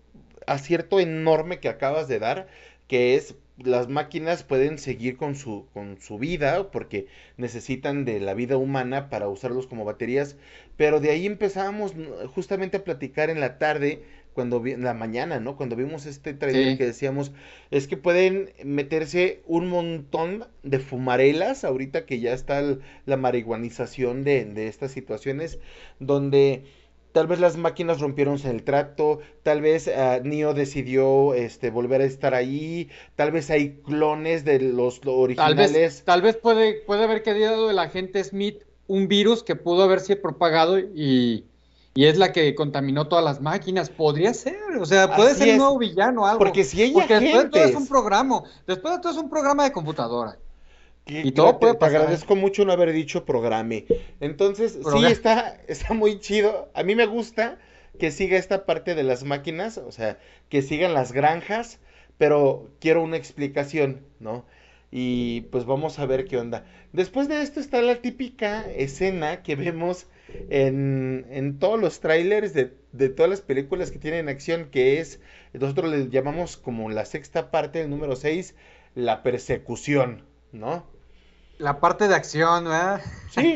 acierto 0.47 0.99
enorme 0.99 1.59
que 1.59 1.69
acabas 1.69 2.07
de 2.07 2.19
dar, 2.19 2.47
que 2.87 3.15
es 3.15 3.35
las 3.63 3.89
máquinas 3.89 4.43
pueden 4.43 4.77
seguir 4.77 5.17
con 5.17 5.35
su, 5.35 5.67
con 5.73 5.99
su 5.99 6.17
vida 6.17 6.71
porque 6.71 7.07
necesitan 7.37 8.05
de 8.05 8.19
la 8.19 8.33
vida 8.33 8.57
humana 8.57 9.09
para 9.09 9.27
usarlos 9.27 9.67
como 9.67 9.85
baterías, 9.85 10.37
pero 10.77 10.99
de 10.99 11.11
ahí 11.11 11.25
empezábamos 11.25 11.93
justamente 12.33 12.77
a 12.77 12.83
platicar 12.83 13.29
en 13.29 13.39
la 13.39 13.57
tarde, 13.57 14.03
cuando 14.33 14.65
en 14.65 14.83
la 14.83 14.93
mañana, 14.93 15.39
¿no? 15.39 15.57
Cuando 15.57 15.75
vimos 15.75 16.05
este 16.05 16.33
trailer 16.33 16.77
que 16.77 16.85
decíamos, 16.85 17.33
es 17.69 17.87
que 17.87 17.97
pueden 17.97 18.51
meterse 18.63 19.41
un 19.45 19.67
montón 19.67 20.45
de 20.63 20.79
fumarelas, 20.79 21.65
ahorita 21.65 22.05
que 22.05 22.19
ya 22.19 22.33
está 22.33 22.77
la 23.05 23.17
marihuanización 23.17 24.23
de, 24.23 24.45
de 24.45 24.67
estas 24.67 24.91
situaciones, 24.91 25.59
donde 25.99 26.63
Tal 27.11 27.27
vez 27.27 27.39
las 27.39 27.57
máquinas 27.57 27.99
rompieron 27.99 28.39
el 28.45 28.63
trato, 28.63 29.19
tal 29.43 29.61
vez 29.61 29.87
uh, 29.87 30.23
Neo 30.23 30.53
decidió 30.53 31.33
este, 31.33 31.69
volver 31.69 32.01
a 32.01 32.05
estar 32.05 32.33
ahí, 32.33 32.89
tal 33.15 33.31
vez 33.31 33.49
hay 33.49 33.81
clones 33.81 34.45
de 34.45 34.59
los 34.59 35.01
originales. 35.05 35.71
Tal 35.71 35.81
vez, 35.81 36.03
tal 36.05 36.21
vez 36.21 36.37
puede, 36.37 36.81
puede 36.85 37.03
haber 37.03 37.21
quedado 37.23 37.69
el 37.69 37.79
agente 37.79 38.23
Smith 38.23 38.63
un 38.87 39.07
virus 39.07 39.43
que 39.43 39.55
pudo 39.55 39.83
haberse 39.83 40.15
propagado 40.15 40.79
y, 40.79 41.45
y 41.93 42.05
es 42.05 42.17
la 42.17 42.31
que 42.31 42.55
contaminó 42.55 43.07
todas 43.07 43.23
las 43.23 43.41
máquinas. 43.41 43.89
Podría 43.89 44.33
ser, 44.33 44.57
o 44.79 44.85
sea, 44.85 45.15
puede 45.15 45.35
ser 45.35 45.51
un 45.51 45.57
nuevo 45.57 45.77
villano 45.77 46.25
algo. 46.25 46.39
Porque 46.39 46.63
si 46.63 46.81
hay 46.81 46.91
Porque 46.91 47.19
después 47.19 47.43
de 47.43 47.49
todo 47.49 47.63
es 47.63 47.75
un 47.75 47.87
programa, 47.87 48.43
después 48.67 48.95
de 48.95 49.01
todo 49.01 49.11
es 49.11 49.17
un 49.17 49.29
programa 49.29 49.63
de 49.63 49.71
computadora. 49.71 50.37
Y, 51.11 51.31
todo 51.33 51.57
te, 51.57 51.73
te, 51.73 51.85
agradezco 51.85 52.37
mucho 52.37 52.63
no 52.63 52.71
haber 52.71 52.93
dicho 52.93 53.25
programe. 53.25 53.85
Entonces, 54.21 54.79
sí, 54.93 55.05
está, 55.05 55.59
está 55.67 55.93
muy 55.93 56.19
chido. 56.19 56.69
A 56.73 56.83
mí 56.83 56.95
me 56.95 57.05
gusta 57.05 57.59
que 57.99 58.11
siga 58.11 58.37
esta 58.37 58.65
parte 58.65 58.95
de 58.95 59.03
las 59.03 59.25
máquinas, 59.25 59.77
o 59.77 59.91
sea, 59.91 60.17
que 60.47 60.61
sigan 60.61 60.93
las 60.93 61.11
granjas, 61.11 61.79
pero 62.17 62.69
quiero 62.79 63.03
una 63.03 63.17
explicación, 63.17 64.05
¿no? 64.19 64.45
Y 64.89 65.41
pues 65.51 65.65
vamos 65.65 65.99
a 65.99 66.05
ver 66.05 66.25
qué 66.25 66.37
onda. 66.37 66.65
Después 66.93 67.27
de 67.27 67.41
esto 67.41 67.59
está 67.59 67.81
la 67.81 67.95
típica 67.95 68.65
escena 68.71 69.43
que 69.43 69.55
vemos 69.55 70.07
en, 70.49 71.25
en 71.29 71.59
todos 71.59 71.79
los 71.79 71.99
trailers 71.99 72.53
de, 72.53 72.73
de, 72.93 73.09
todas 73.09 73.29
las 73.29 73.41
películas 73.41 73.91
que 73.91 73.99
tienen 73.99 74.29
acción, 74.29 74.69
que 74.71 74.99
es, 74.99 75.19
nosotros 75.53 75.91
le 75.91 76.09
llamamos 76.09 76.55
como 76.55 76.89
la 76.89 77.05
sexta 77.05 77.51
parte, 77.51 77.81
el 77.81 77.89
número 77.89 78.15
6, 78.15 78.55
la 78.95 79.23
persecución, 79.23 80.23
¿no? 80.53 80.85
La 81.61 81.79
parte 81.79 82.07
de 82.07 82.15
acción, 82.15 82.63
¿verdad? 82.65 83.01
Sí, 83.29 83.55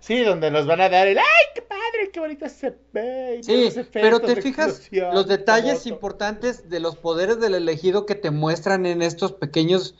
sí, 0.00 0.24
donde 0.24 0.50
nos 0.50 0.66
van 0.66 0.80
a 0.80 0.88
dar 0.88 1.06
el 1.06 1.18
¡ay, 1.18 1.24
qué 1.54 1.60
padre, 1.62 2.10
qué 2.10 2.20
bonito 2.20 2.48
se 2.48 2.74
ve! 2.92 3.40
Sí, 3.42 3.70
pero 3.92 4.18
te 4.20 4.40
fijas 4.40 4.88
los 4.90 5.28
detalles 5.28 5.86
importantes 5.86 6.70
de 6.70 6.80
los 6.80 6.96
poderes 6.96 7.38
del 7.40 7.54
elegido 7.54 8.06
que 8.06 8.14
te 8.14 8.30
muestran 8.30 8.86
en 8.86 9.02
estos 9.02 9.32
pequeños, 9.32 9.94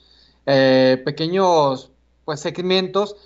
eh, 0.46 1.02
pequeños, 1.04 1.92
pues, 2.24 2.40
segmentos 2.40 3.16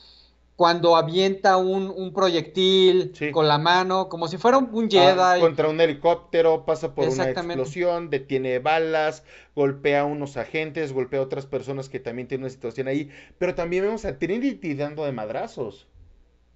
cuando 0.58 0.96
avienta 0.96 1.56
un, 1.56 2.12
proyectil 2.12 3.12
con 3.30 3.46
la 3.46 3.58
mano, 3.58 4.08
como 4.08 4.26
si 4.26 4.38
fuera 4.38 4.58
un 4.58 4.66
ah, 4.74 4.88
Jedi. 4.90 5.40
contra 5.40 5.68
un 5.68 5.80
helicóptero, 5.80 6.66
pasa 6.66 6.96
por 6.96 7.08
una 7.08 7.30
explosión, 7.30 8.10
detiene 8.10 8.58
balas, 8.58 9.22
golpea 9.54 10.00
a 10.00 10.04
unos 10.04 10.36
agentes, 10.36 10.92
golpea 10.92 11.20
a 11.20 11.22
otras 11.22 11.46
personas 11.46 11.88
que 11.88 12.00
también 12.00 12.26
tienen 12.26 12.42
una 12.42 12.50
situación 12.50 12.88
ahí. 12.88 13.08
Pero 13.38 13.54
también 13.54 13.84
vemos 13.84 14.04
a 14.04 14.18
Trinity 14.18 14.74
dando 14.74 15.04
de 15.04 15.12
madrazos. 15.12 15.86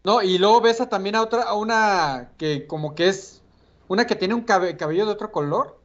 No, 0.02 0.20
y 0.20 0.36
luego 0.36 0.60
ves 0.62 0.80
a 0.80 0.88
también 0.88 1.14
a 1.14 1.22
otra, 1.22 1.44
a 1.44 1.54
una 1.54 2.32
que 2.38 2.66
como 2.66 2.96
que 2.96 3.06
es, 3.06 3.40
una 3.86 4.04
que 4.04 4.16
tiene 4.16 4.34
un 4.34 4.42
cabello 4.42 5.06
de 5.06 5.12
otro 5.12 5.30
color. 5.30 5.78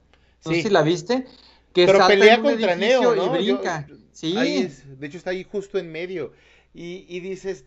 No 0.44 0.54
sé 0.54 0.64
si 0.64 0.70
la 0.72 0.82
viste. 0.82 1.28
Que 1.72 1.86
Pero 1.86 2.08
pelea 2.08 2.42
contra 2.42 2.76
Neo, 2.76 3.14
¿no? 3.14 3.28
Y 3.28 3.44
brinca. 3.44 3.88
sí. 4.12 4.34
de 4.34 5.06
hecho 5.06 5.20
está 5.20 5.30
ahí 5.30 5.44
justo 5.44 5.78
en 5.78 5.92
medio. 5.92 6.34
Y, 6.74 7.06
y 7.08 7.20
dices, 7.20 7.66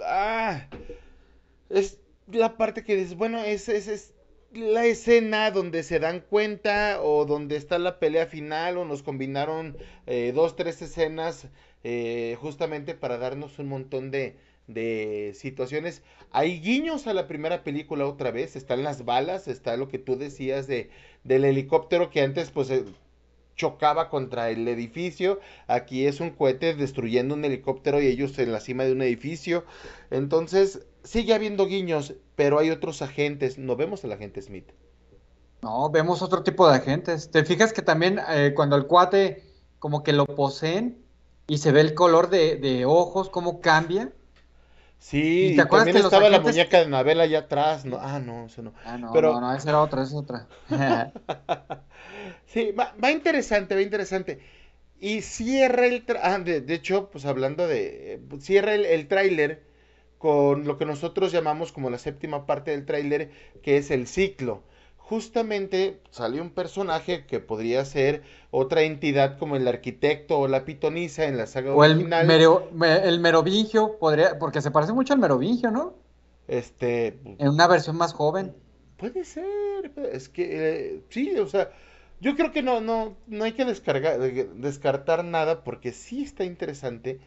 ah, 0.00 0.66
es 1.68 1.98
la 2.26 2.56
parte 2.56 2.84
que 2.84 2.96
dices, 2.96 3.16
bueno, 3.16 3.42
es, 3.42 3.68
es, 3.68 3.88
es 3.88 4.14
la 4.52 4.84
escena 4.84 5.50
donde 5.50 5.82
se 5.82 5.98
dan 5.98 6.20
cuenta 6.20 7.02
o 7.02 7.24
donde 7.24 7.56
está 7.56 7.78
la 7.78 7.98
pelea 7.98 8.26
final 8.26 8.76
o 8.76 8.84
nos 8.84 9.02
combinaron 9.02 9.76
eh, 10.06 10.32
dos, 10.34 10.56
tres 10.56 10.82
escenas 10.82 11.48
eh, 11.84 12.36
justamente 12.40 12.94
para 12.94 13.18
darnos 13.18 13.58
un 13.58 13.68
montón 13.68 14.10
de, 14.10 14.36
de 14.66 15.32
situaciones. 15.34 16.02
Hay 16.30 16.60
guiños 16.60 17.06
a 17.06 17.14
la 17.14 17.26
primera 17.28 17.64
película 17.64 18.06
otra 18.06 18.30
vez, 18.30 18.56
están 18.56 18.82
las 18.82 19.04
balas, 19.04 19.48
está 19.48 19.76
lo 19.76 19.88
que 19.88 19.98
tú 19.98 20.16
decías 20.16 20.66
de, 20.66 20.90
del 21.24 21.44
helicóptero 21.44 22.10
que 22.10 22.20
antes 22.22 22.50
pues 22.50 22.70
eh, 22.70 22.84
chocaba 23.56 24.08
contra 24.08 24.50
el 24.50 24.66
edificio. 24.68 25.40
Aquí 25.66 26.06
es 26.06 26.20
un 26.20 26.30
cohete 26.30 26.74
destruyendo 26.74 27.34
un 27.34 27.44
helicóptero 27.44 28.00
y 28.00 28.06
ellos 28.06 28.38
en 28.38 28.52
la 28.52 28.60
cima 28.60 28.84
de 28.84 28.92
un 28.92 29.02
edificio. 29.02 29.64
Entonces, 30.10 30.86
sigue 31.04 31.34
habiendo 31.34 31.66
guiños, 31.66 32.14
pero 32.36 32.58
hay 32.58 32.70
otros 32.70 33.02
agentes. 33.02 33.58
No 33.58 33.76
vemos 33.76 34.04
al 34.04 34.12
agente 34.12 34.42
Smith. 34.42 34.72
No, 35.62 35.90
vemos 35.90 36.22
otro 36.22 36.42
tipo 36.42 36.68
de 36.68 36.76
agentes. 36.76 37.30
¿Te 37.30 37.44
fijas 37.44 37.72
que 37.72 37.82
también 37.82 38.20
eh, 38.28 38.52
cuando 38.54 38.76
el 38.76 38.86
cuate 38.86 39.44
como 39.78 40.02
que 40.02 40.12
lo 40.12 40.26
poseen 40.26 41.04
y 41.46 41.58
se 41.58 41.72
ve 41.72 41.80
el 41.80 41.94
color 41.94 42.30
de, 42.30 42.84
ojos, 42.86 43.30
cómo 43.30 43.60
cambia? 43.60 44.12
Sí, 45.02 45.54
¿te 45.56 45.66
también 45.66 45.96
estaba 45.96 46.30
la 46.30 46.38
muñeca 46.38 46.78
de 46.78 46.86
Nabel 46.86 47.20
allá 47.20 47.40
atrás. 47.40 47.84
No, 47.84 47.98
ah, 48.00 48.20
no, 48.20 48.46
eso 48.46 48.62
no. 48.62 48.72
Ah, 48.84 48.96
no, 48.96 49.12
Pero... 49.12 49.32
no, 49.32 49.40
no, 49.40 49.52
esa 49.52 49.70
era 49.70 49.82
otra, 49.82 50.04
esa 50.04 50.12
es 50.12 50.16
otra. 50.16 50.46
sí, 52.46 52.70
va, 52.70 52.94
va, 53.02 53.10
interesante, 53.10 53.74
va 53.74 53.82
interesante. 53.82 54.40
Y 55.00 55.22
cierra 55.22 55.86
el... 55.86 56.04
Ah, 56.22 56.38
de, 56.38 56.62
hecho, 56.72 57.10
pues 57.10 57.26
hablando 57.26 57.66
de... 57.66 58.22
Cierra 58.38 58.74
el, 58.74 58.86
el 58.86 59.08
tráiler 59.08 59.64
con 60.18 60.68
lo 60.68 60.78
que 60.78 60.86
nosotros 60.86 61.32
llamamos 61.32 61.72
como 61.72 61.90
la 61.90 61.98
séptima 61.98 62.46
parte 62.46 62.70
del 62.70 62.86
tráiler, 62.86 63.32
que 63.60 63.78
es 63.78 63.90
el 63.90 64.06
ciclo 64.06 64.62
justamente 65.12 66.00
salió 66.08 66.40
un 66.40 66.48
personaje 66.48 67.26
que 67.26 67.38
podría 67.38 67.84
ser 67.84 68.22
otra 68.50 68.80
entidad 68.80 69.36
como 69.36 69.56
el 69.56 69.68
arquitecto 69.68 70.38
o 70.38 70.48
la 70.48 70.64
pitonisa 70.64 71.26
en 71.26 71.36
la 71.36 71.46
saga 71.46 71.74
o 71.74 71.76
original. 71.76 72.30
El, 72.30 72.82
el 72.82 73.20
merovingio, 73.20 73.98
podría, 73.98 74.38
porque 74.38 74.62
se 74.62 74.70
parece 74.70 74.94
mucho 74.94 75.12
al 75.12 75.18
merovingio, 75.18 75.70
¿no? 75.70 75.92
Este. 76.48 77.18
En 77.36 77.50
una 77.50 77.66
versión 77.66 77.98
más 77.98 78.14
joven. 78.14 78.54
Puede 78.96 79.26
ser, 79.26 79.92
es 80.10 80.30
que 80.30 80.46
eh, 80.94 81.02
sí, 81.10 81.36
o 81.38 81.46
sea, 81.46 81.70
yo 82.22 82.34
creo 82.34 82.50
que 82.50 82.62
no, 82.62 82.80
no, 82.80 83.14
no 83.26 83.44
hay 83.44 83.52
que 83.52 83.66
descargar, 83.66 84.18
descartar 84.18 85.26
nada 85.26 85.62
porque 85.62 85.92
sí 85.92 86.22
está 86.22 86.44
interesante. 86.44 87.20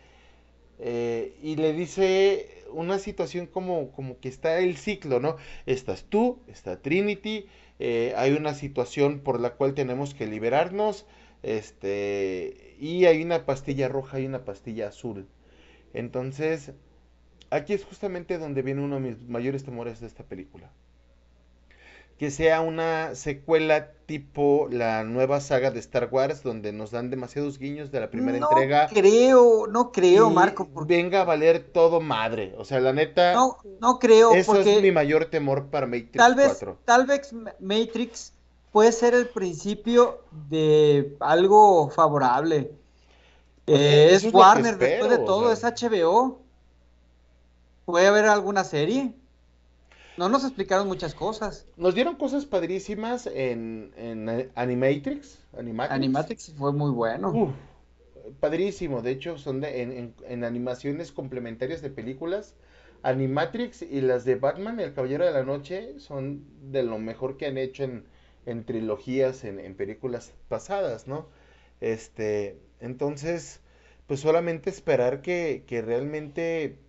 Eh, 0.79 1.37
y 1.43 1.55
le 1.55 1.71
dice 1.73 2.63
una 2.71 2.97
situación 2.97 3.45
como, 3.45 3.91
como 3.91 4.19
que 4.19 4.27
está 4.27 4.57
el 4.57 4.75
ciclo, 4.75 5.19
¿no? 5.19 5.37
Estás 5.67 6.05
tú, 6.09 6.39
está 6.47 6.81
Trinity, 6.81 7.45
eh, 7.79 8.13
hay 8.17 8.33
una 8.33 8.53
situación 8.53 9.19
por 9.19 9.39
la 9.39 9.51
cual 9.51 9.73
tenemos 9.73 10.13
que 10.13 10.27
liberarnos, 10.27 11.05
este, 11.43 12.75
y 12.79 13.05
hay 13.05 13.21
una 13.23 13.45
pastilla 13.45 13.87
roja 13.87 14.19
y 14.19 14.25
una 14.25 14.45
pastilla 14.45 14.87
azul. 14.87 15.27
Entonces, 15.93 16.73
aquí 17.49 17.73
es 17.73 17.85
justamente 17.85 18.37
donde 18.37 18.61
viene 18.61 18.81
uno 18.81 18.95
de 18.95 19.01
mis 19.01 19.21
mayores 19.21 19.63
temores 19.63 19.99
de 19.99 20.07
esta 20.07 20.23
película 20.23 20.71
que 22.17 22.31
sea 22.31 22.61
una 22.61 23.15
secuela 23.15 23.91
tipo 24.05 24.67
la 24.71 25.03
nueva 25.03 25.41
saga 25.41 25.71
de 25.71 25.79
Star 25.79 26.07
Wars, 26.11 26.43
donde 26.43 26.71
nos 26.71 26.91
dan 26.91 27.09
demasiados 27.09 27.59
guiños 27.59 27.91
de 27.91 27.99
la 27.99 28.09
primera 28.09 28.37
entrega. 28.37 28.83
No 28.83 28.93
creo, 28.93 29.67
no 29.67 29.91
creo, 29.91 30.29
Marco. 30.29 30.67
Porque... 30.67 30.95
Venga 30.95 31.21
a 31.21 31.23
valer 31.25 31.59
todo 31.59 31.99
madre. 31.99 32.53
O 32.57 32.63
sea, 32.63 32.79
la 32.79 32.93
neta. 32.93 33.33
No, 33.33 33.57
no 33.81 33.99
creo. 33.99 34.33
Eso 34.33 34.59
es 34.59 34.81
mi 34.81 34.91
mayor 34.91 35.25
temor 35.25 35.67
para 35.67 35.87
Matrix 35.87 36.13
tal 36.13 36.35
vez, 36.35 36.65
Tal 36.85 37.05
vez 37.05 37.33
Matrix 37.59 38.33
puede 38.71 38.91
ser 38.91 39.13
el 39.13 39.27
principio 39.27 40.19
de 40.49 41.17
algo 41.19 41.89
favorable. 41.89 42.71
Pues, 43.65 43.79
eh, 43.79 44.13
es, 44.13 44.33
Warner, 44.33 44.77
después 44.77 45.09
de 45.09 45.17
todo, 45.17 45.51
es 45.51 45.63
HBO. 45.63 46.39
¿Puede 47.85 48.07
haber 48.07 48.25
alguna 48.25 48.63
serie? 48.63 49.13
No 50.17 50.29
nos 50.29 50.43
explicaron 50.45 50.87
muchas 50.87 51.13
cosas. 51.13 51.65
Nos 51.75 51.93
dieron 51.93 52.15
cosas 52.15 52.45
padrísimas 52.45 53.27
en, 53.27 53.91
Animatrix. 54.55 55.39
Animatrix. 55.57 56.53
fue 56.57 56.71
muy 56.71 56.91
bueno. 56.91 57.53
padrísimo. 58.39 59.01
De 59.01 59.11
hecho, 59.11 59.37
son 59.37 59.59
de, 59.61 60.13
en, 60.27 60.43
animaciones 60.43 61.11
complementarias 61.11 61.81
de 61.81 61.89
películas. 61.89 62.55
Animatrix 63.03 63.81
y 63.81 64.01
las 64.01 64.25
de 64.25 64.35
Batman, 64.35 64.79
El 64.79 64.93
Caballero 64.93 65.25
de 65.25 65.31
la 65.31 65.43
Noche, 65.43 65.99
son 65.99 66.45
de 66.71 66.83
lo 66.83 66.97
mejor 66.97 67.37
que 67.37 67.47
han 67.47 67.57
hecho 67.57 67.83
en, 67.83 68.65
trilogías, 68.65 69.43
en, 69.43 69.75
películas 69.75 70.31
pasadas, 70.47 71.07
¿no? 71.07 71.27
Este, 71.81 72.57
entonces, 72.79 73.59
pues 74.07 74.21
solamente 74.21 74.69
esperar 74.69 75.21
que, 75.21 75.65
que 75.67 75.81
realmente 75.81 76.79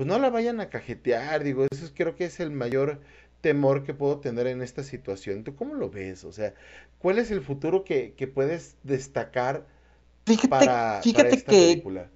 pues 0.00 0.08
no 0.08 0.18
la 0.18 0.30
vayan 0.30 0.60
a 0.60 0.70
cajetear, 0.70 1.44
digo, 1.44 1.66
eso 1.70 1.86
creo 1.94 2.16
que 2.16 2.24
es 2.24 2.40
el 2.40 2.50
mayor 2.50 3.02
temor 3.42 3.82
que 3.82 3.92
puedo 3.92 4.18
tener 4.18 4.46
en 4.46 4.62
esta 4.62 4.82
situación. 4.82 5.44
¿Tú 5.44 5.54
cómo 5.54 5.74
lo 5.74 5.90
ves? 5.90 6.24
O 6.24 6.32
sea, 6.32 6.54
¿cuál 7.00 7.18
es 7.18 7.30
el 7.30 7.42
futuro 7.42 7.84
que, 7.84 8.32
puedes 8.34 8.76
destacar 8.82 9.66
para, 10.48 11.02
fíjate 11.02 11.34
esta 11.34 11.50
que, 11.50 11.72
película? 11.72 12.08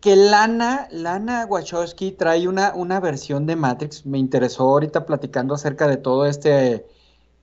Que 0.00 0.14
Lana, 0.14 0.86
Lana 0.92 1.46
Wachowski 1.46 2.12
trae 2.12 2.46
una, 2.46 2.72
una 2.76 3.00
versión 3.00 3.44
de 3.44 3.56
Matrix. 3.56 4.06
Me 4.06 4.18
interesó 4.18 4.62
ahorita 4.62 5.04
platicando 5.04 5.54
acerca 5.54 5.88
de 5.88 5.96
todo 5.96 6.26
este, 6.26 6.86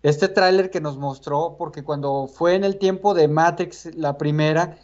este 0.01 0.29
tráiler 0.29 0.71
que 0.71 0.79
nos 0.79 0.97
mostró, 0.97 1.57
porque 1.57 1.83
cuando 1.83 2.29
fue 2.33 2.55
en 2.55 2.63
el 2.63 2.77
tiempo 2.77 3.13
de 3.13 3.27
Matrix, 3.27 3.93
la 3.97 4.17
primera, 4.17 4.77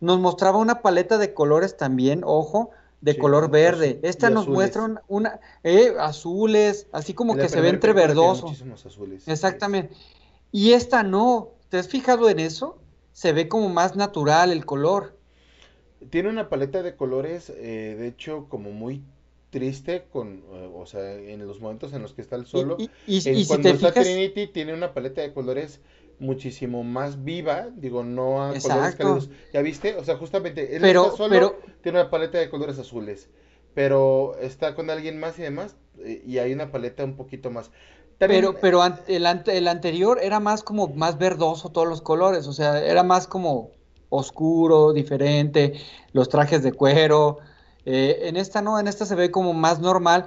nos 0.00 0.18
mostraba 0.18 0.56
una 0.56 0.80
paleta 0.80 1.18
de 1.18 1.34
colores 1.34 1.76
también, 1.76 2.22
ojo, 2.24 2.70
de 3.00 3.16
color 3.16 3.50
verde. 3.50 4.00
Esta 4.02 4.30
nos 4.30 4.48
muestra 4.48 5.02
una, 5.08 5.40
eh, 5.62 5.94
azules, 5.98 6.86
así 6.92 7.14
como 7.14 7.36
que 7.36 7.48
se 7.48 7.60
ve 7.60 7.68
entre 7.68 7.92
verdoso. 7.92 8.52
Exactamente. 9.26 9.94
Y 10.52 10.72
esta 10.72 11.02
no. 11.02 11.50
¿Te 11.68 11.78
has 11.78 11.88
fijado 11.88 12.30
en 12.30 12.38
eso? 12.38 12.78
Se 13.12 13.32
ve 13.32 13.48
como 13.48 13.68
más 13.68 13.96
natural 13.96 14.52
el 14.52 14.64
color. 14.64 15.16
Tiene 16.10 16.28
una 16.28 16.48
paleta 16.48 16.82
de 16.82 16.94
colores, 16.94 17.50
eh, 17.50 17.96
de 17.98 18.08
hecho, 18.08 18.46
como 18.48 18.70
muy 18.70 19.02
triste, 19.50 20.04
con, 20.12 20.44
eh, 20.52 20.70
o 20.74 20.86
sea, 20.86 21.14
en 21.14 21.46
los 21.46 21.60
momentos 21.60 21.92
en 21.92 22.02
los 22.02 22.12
que 22.12 22.22
está 22.22 22.36
el 22.36 22.46
solo. 22.46 22.76
Y, 23.06 23.46
cuando 23.46 23.70
está 23.70 23.92
Trinity, 23.92 24.46
tiene 24.48 24.74
una 24.74 24.92
paleta 24.92 25.22
de 25.22 25.32
colores 25.32 25.80
muchísimo 26.18 26.82
más 26.82 27.24
viva, 27.24 27.68
digo, 27.76 28.02
no 28.02 28.42
a 28.42 28.58
colores 28.58 28.94
cálidos. 28.96 29.30
¿Ya 29.52 29.62
viste? 29.62 29.96
O 29.96 30.04
sea, 30.04 30.16
justamente 30.16 30.76
él 30.76 30.82
pero, 30.82 31.04
está 31.06 31.16
solo, 31.16 31.56
tiene 31.82 32.00
una 32.00 32.10
paleta 32.10 32.38
de 32.38 32.48
colores 32.48 32.78
azules, 32.78 33.28
pero 33.74 34.36
está 34.40 34.74
con 34.74 34.90
alguien 34.90 35.18
más 35.18 35.38
y 35.38 35.42
demás, 35.42 35.76
y 36.26 36.38
hay 36.38 36.52
una 36.52 36.70
paleta 36.70 37.04
un 37.04 37.16
poquito 37.16 37.50
más. 37.50 37.70
pero 38.18 38.54
pero 38.60 38.82
el, 39.06 39.26
el 39.46 39.68
anterior 39.68 40.18
era 40.22 40.40
más 40.40 40.62
como 40.62 40.88
más 40.88 41.18
verdoso 41.18 41.70
todos 41.70 41.88
los 41.88 42.02
colores, 42.02 42.46
o 42.46 42.52
sea, 42.52 42.82
era 42.84 43.02
más 43.02 43.26
como 43.26 43.72
oscuro, 44.08 44.92
diferente, 44.92 45.74
los 46.12 46.28
trajes 46.28 46.62
de 46.62 46.72
cuero. 46.72 47.38
Eh, 47.84 48.28
en 48.28 48.36
esta 48.36 48.62
no, 48.62 48.78
en 48.80 48.88
esta 48.88 49.06
se 49.06 49.14
ve 49.14 49.30
como 49.30 49.52
más 49.52 49.80
normal. 49.80 50.26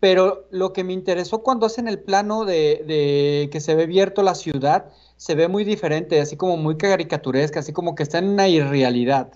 Pero 0.00 0.46
lo 0.50 0.72
que 0.72 0.84
me 0.84 0.92
interesó 0.92 1.42
cuando 1.42 1.66
hacen 1.66 1.88
el 1.88 1.98
plano 1.98 2.44
de, 2.44 2.84
de 2.86 3.48
que 3.50 3.60
se 3.60 3.74
ve 3.74 3.84
abierto 3.84 4.22
la 4.22 4.34
ciudad, 4.34 4.92
se 5.16 5.34
ve 5.34 5.48
muy 5.48 5.64
diferente, 5.64 6.20
así 6.20 6.36
como 6.36 6.56
muy 6.56 6.76
caricaturesca, 6.76 7.60
así 7.60 7.72
como 7.72 7.94
que 7.94 8.04
está 8.04 8.18
en 8.18 8.28
una 8.28 8.48
irrealidad. 8.48 9.32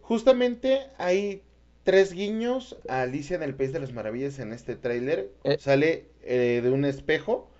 Justamente 0.00 0.86
hay 0.96 1.42
tres 1.88 2.12
guiños 2.12 2.76
a 2.88 3.02
Alicia 3.02 3.36
en 3.36 3.42
el 3.42 3.54
País 3.54 3.72
de 3.72 3.80
las 3.80 3.92
Maravillas 3.92 4.38
en 4.38 4.52
este 4.52 4.76
tráiler. 4.76 5.30
Eh. 5.44 5.56
Sale 5.58 6.06
eh, 6.22 6.60
de 6.62 6.70
un 6.70 6.84
espejo, 6.84 7.50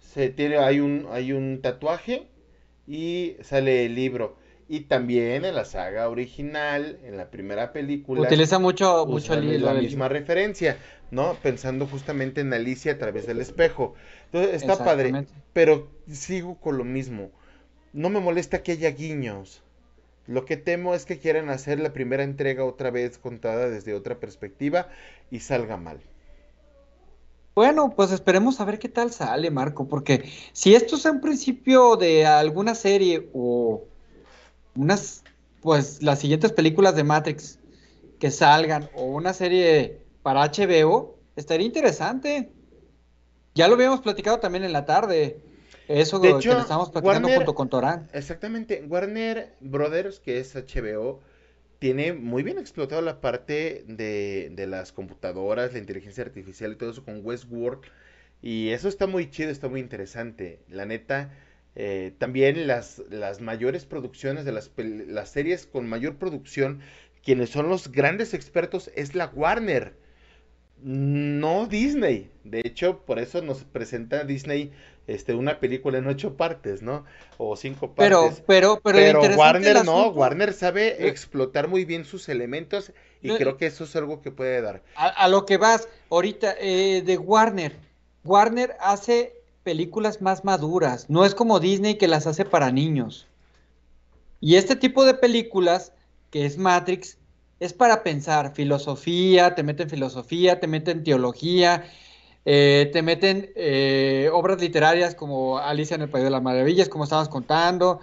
se 0.00 0.30
tiene, 0.30 0.56
hay 0.56 0.80
un, 0.80 1.06
hay 1.10 1.32
un 1.32 1.60
tatuaje 1.62 2.26
y 2.86 3.36
sale 3.42 3.84
el 3.84 3.94
libro. 3.94 4.36
Y 4.68 4.80
también 4.80 5.44
en 5.44 5.54
la 5.54 5.64
saga 5.64 6.08
original, 6.08 6.98
en 7.04 7.16
la 7.16 7.30
primera 7.30 7.72
película. 7.72 8.22
Utiliza 8.22 8.58
mucho, 8.58 9.06
mucho 9.06 9.36
la 9.36 9.74
misma 9.74 10.08
referencia, 10.08 10.76
¿no? 11.12 11.34
Pensando 11.42 11.86
justamente 11.86 12.40
en 12.40 12.52
Alicia 12.52 12.92
a 12.92 12.98
través 12.98 13.26
del 13.26 13.40
espejo. 13.40 13.94
Entonces 14.26 14.62
está 14.62 14.84
padre, 14.84 15.26
pero 15.52 15.88
sigo 16.10 16.58
con 16.60 16.78
lo 16.78 16.84
mismo. 16.84 17.30
No 17.92 18.10
me 18.10 18.18
molesta 18.18 18.62
que 18.62 18.72
haya 18.72 18.90
guiños. 18.90 19.62
Lo 20.26 20.44
que 20.44 20.56
temo 20.56 20.94
es 20.94 21.06
que 21.06 21.20
quieran 21.20 21.50
hacer 21.50 21.78
la 21.78 21.92
primera 21.92 22.24
entrega 22.24 22.64
otra 22.64 22.90
vez 22.90 23.18
contada 23.18 23.68
desde 23.70 23.94
otra 23.94 24.18
perspectiva 24.18 24.88
y 25.30 25.40
salga 25.40 25.76
mal. 25.76 26.00
Bueno, 27.54 27.94
pues 27.96 28.10
esperemos 28.10 28.60
a 28.60 28.64
ver 28.66 28.78
qué 28.78 28.88
tal 28.88 29.12
sale, 29.12 29.50
Marco, 29.50 29.88
porque 29.88 30.30
si 30.52 30.74
esto 30.74 30.96
es 30.96 31.04
un 31.06 31.22
principio 31.22 31.96
de 31.96 32.26
alguna 32.26 32.74
serie 32.74 33.30
o 33.32 33.84
unas, 34.76 35.24
pues 35.62 36.02
las 36.02 36.20
siguientes 36.20 36.52
películas 36.52 36.94
de 36.96 37.04
Matrix 37.04 37.58
que 38.18 38.30
salgan 38.30 38.88
o 38.94 39.04
una 39.04 39.32
serie 39.32 40.00
para 40.22 40.44
HBO, 40.44 41.18
estaría 41.36 41.66
interesante. 41.66 42.50
Ya 43.54 43.68
lo 43.68 43.74
habíamos 43.74 44.00
platicado 44.00 44.38
también 44.38 44.64
en 44.64 44.72
la 44.72 44.84
tarde. 44.84 45.40
Eso 45.88 46.18
de 46.18 46.30
hecho, 46.30 46.54
que 46.54 46.60
estamos 46.60 46.90
platicando 46.90 47.28
junto 47.28 47.54
con 47.54 47.68
Torán. 47.68 48.08
Exactamente. 48.12 48.84
Warner 48.88 49.54
Brothers, 49.60 50.18
que 50.18 50.40
es 50.40 50.54
HBO, 50.54 51.20
tiene 51.78 52.12
muy 52.12 52.42
bien 52.42 52.58
explotado 52.58 53.02
la 53.02 53.20
parte 53.20 53.84
de, 53.86 54.50
de 54.52 54.66
las 54.66 54.92
computadoras, 54.92 55.72
la 55.72 55.78
inteligencia 55.78 56.24
artificial 56.24 56.72
y 56.72 56.76
todo 56.76 56.90
eso 56.90 57.04
con 57.04 57.24
Westworld. 57.24 57.82
Y 58.42 58.70
eso 58.70 58.88
está 58.88 59.06
muy 59.06 59.30
chido, 59.30 59.50
está 59.50 59.68
muy 59.68 59.80
interesante. 59.80 60.60
La 60.68 60.84
neta, 60.84 61.30
eh, 61.78 62.14
también 62.16 62.66
las, 62.66 63.02
las 63.10 63.42
mayores 63.42 63.84
producciones 63.84 64.46
de 64.46 64.52
las, 64.52 64.70
las 64.76 65.28
series 65.28 65.66
con 65.66 65.86
mayor 65.86 66.16
producción, 66.16 66.80
quienes 67.22 67.50
son 67.50 67.68
los 67.68 67.92
grandes 67.92 68.32
expertos 68.32 68.90
es 68.96 69.14
la 69.14 69.26
Warner, 69.26 69.94
no 70.82 71.66
Disney. 71.66 72.30
De 72.44 72.60
hecho, 72.60 73.00
por 73.04 73.18
eso 73.18 73.42
nos 73.42 73.64
presenta 73.64 74.24
Disney 74.24 74.72
este, 75.06 75.34
una 75.34 75.60
película 75.60 75.98
en 75.98 76.06
ocho 76.06 76.36
partes, 76.38 76.80
¿no? 76.80 77.04
O 77.36 77.56
cinco 77.56 77.94
partes. 77.94 78.42
Pero, 78.46 78.80
pero, 78.82 79.20
pero, 79.20 79.36
Warner 79.36 79.84
no, 79.84 80.08
Warner 80.08 80.54
sabe 80.54 80.88
eh, 80.88 81.08
explotar 81.08 81.68
muy 81.68 81.84
bien 81.84 82.06
sus 82.06 82.28
elementos 82.30 82.92
y 83.20 83.34
creo 83.36 83.58
que 83.58 83.66
eso 83.66 83.84
es 83.84 83.94
algo 83.96 84.22
que 84.22 84.30
puede 84.30 84.62
dar. 84.62 84.82
A, 84.94 85.28
lo 85.28 85.44
que 85.44 85.58
vas, 85.58 85.88
ahorita, 86.10 86.54
eh, 86.58 87.02
de 87.04 87.18
Warner. 87.18 87.76
Warner 88.24 88.76
hace 88.80 89.34
películas 89.66 90.22
más 90.22 90.44
maduras, 90.44 91.10
no 91.10 91.24
es 91.24 91.34
como 91.34 91.58
Disney 91.58 91.98
que 91.98 92.06
las 92.06 92.28
hace 92.28 92.44
para 92.44 92.70
niños. 92.70 93.26
Y 94.40 94.54
este 94.54 94.76
tipo 94.76 95.04
de 95.04 95.14
películas, 95.14 95.92
que 96.30 96.46
es 96.46 96.56
Matrix, 96.56 97.18
es 97.58 97.72
para 97.72 98.04
pensar, 98.04 98.54
filosofía, 98.54 99.56
te 99.56 99.64
meten 99.64 99.90
filosofía, 99.90 100.60
te 100.60 100.68
meten 100.68 101.02
teología, 101.02 101.82
eh, 102.44 102.90
te 102.92 103.02
meten 103.02 103.50
eh, 103.56 104.30
obras 104.32 104.60
literarias 104.60 105.16
como 105.16 105.58
Alicia 105.58 105.96
en 105.96 106.02
el 106.02 106.10
País 106.10 106.22
de 106.22 106.30
las 106.30 106.42
Maravillas, 106.42 106.88
como 106.88 107.02
estabas 107.02 107.28
contando. 107.28 107.98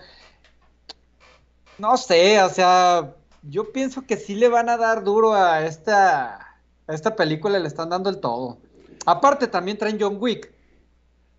No 1.78 1.96
sé, 1.96 2.44
o 2.44 2.50
sea, 2.50 3.16
yo 3.42 3.72
pienso 3.72 4.02
que 4.06 4.18
sí 4.18 4.36
le 4.36 4.50
van 4.50 4.68
a 4.68 4.76
dar 4.76 5.06
duro 5.06 5.34
a 5.34 5.66
esta, 5.66 6.58
a 6.88 6.94
esta 6.94 7.16
película, 7.16 7.58
le 7.58 7.70
están 7.70 7.88
dando 7.88 8.10
el 8.10 8.20
todo. 8.20 8.58
Aparte, 9.06 9.48
también 9.48 9.78
traen 9.78 9.98
John 9.98 10.18
Wick. 10.20 10.53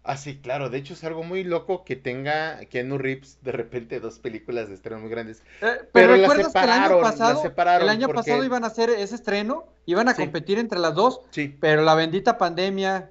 Ah, 0.06 0.18
sí, 0.18 0.36
claro. 0.36 0.68
De 0.68 0.76
hecho, 0.76 0.92
es 0.92 1.02
algo 1.02 1.22
muy 1.22 1.44
loco 1.44 1.82
que 1.82 1.96
tenga 1.96 2.60
Keanu 2.66 2.98
Reeves 2.98 3.38
de 3.40 3.52
repente 3.52 4.00
dos 4.00 4.18
películas 4.18 4.68
de 4.68 4.74
estreno 4.74 5.00
muy 5.00 5.08
grandes. 5.08 5.42
Eh, 5.62 5.78
pero, 5.92 6.12
recuerdas 6.12 6.52
que 6.52 6.62
el 6.62 6.70
año 6.70 7.00
pasado, 7.00 7.42
el 7.80 7.88
año 7.88 8.08
pasado 8.10 8.44
iban 8.44 8.64
a 8.64 8.66
hacer 8.66 8.90
ese 8.90 9.14
estreno, 9.14 9.64
iban 9.86 10.08
a 10.10 10.14
competir 10.14 10.58
entre 10.58 10.78
las 10.78 10.94
dos, 10.94 11.22
sí. 11.30 11.56
pero 11.58 11.82
la 11.82 11.94
bendita 11.94 12.36
pandemia 12.36 13.10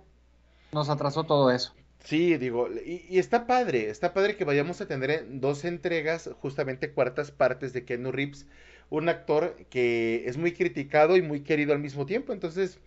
nos 0.71 0.89
atrasó 0.89 1.23
todo 1.23 1.49
eso. 1.49 1.73
Sí, 2.03 2.37
digo, 2.37 2.69
y, 2.85 3.05
y, 3.09 3.17
está 3.17 3.47
padre, 3.47 3.89
está 3.89 4.13
padre 4.13 4.35
que 4.35 4.45
vayamos 4.45 4.79
a 4.81 4.87
tener 4.87 5.25
dos 5.27 5.65
entregas, 5.65 6.29
justamente 6.41 6.91
cuartas 6.91 7.31
partes 7.31 7.73
de 7.73 7.85
Keanu 7.85 8.11
Reeves, 8.11 8.45
un 8.89 9.09
actor 9.09 9.55
que 9.71 10.27
es 10.27 10.37
muy 10.37 10.51
criticado 10.51 11.17
y 11.17 11.23
muy 11.23 11.41
querido 11.41 11.73
al 11.73 11.79
mismo 11.79 12.05
tiempo, 12.05 12.33
entonces 12.33 12.77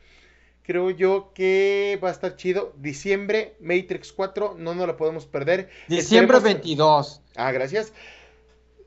creo 0.66 0.90
yo 0.90 1.30
que 1.32 1.98
va 2.02 2.08
a 2.08 2.12
estar 2.12 2.34
chido. 2.34 2.72
Diciembre, 2.76 3.56
Matrix 3.60 4.12
4, 4.12 4.56
no 4.58 4.74
nos 4.74 4.86
lo 4.88 4.96
podemos 4.96 5.24
perder. 5.24 5.70
Diciembre 5.88 6.40
22. 6.40 7.22
Ah, 7.36 7.52
gracias. 7.52 7.92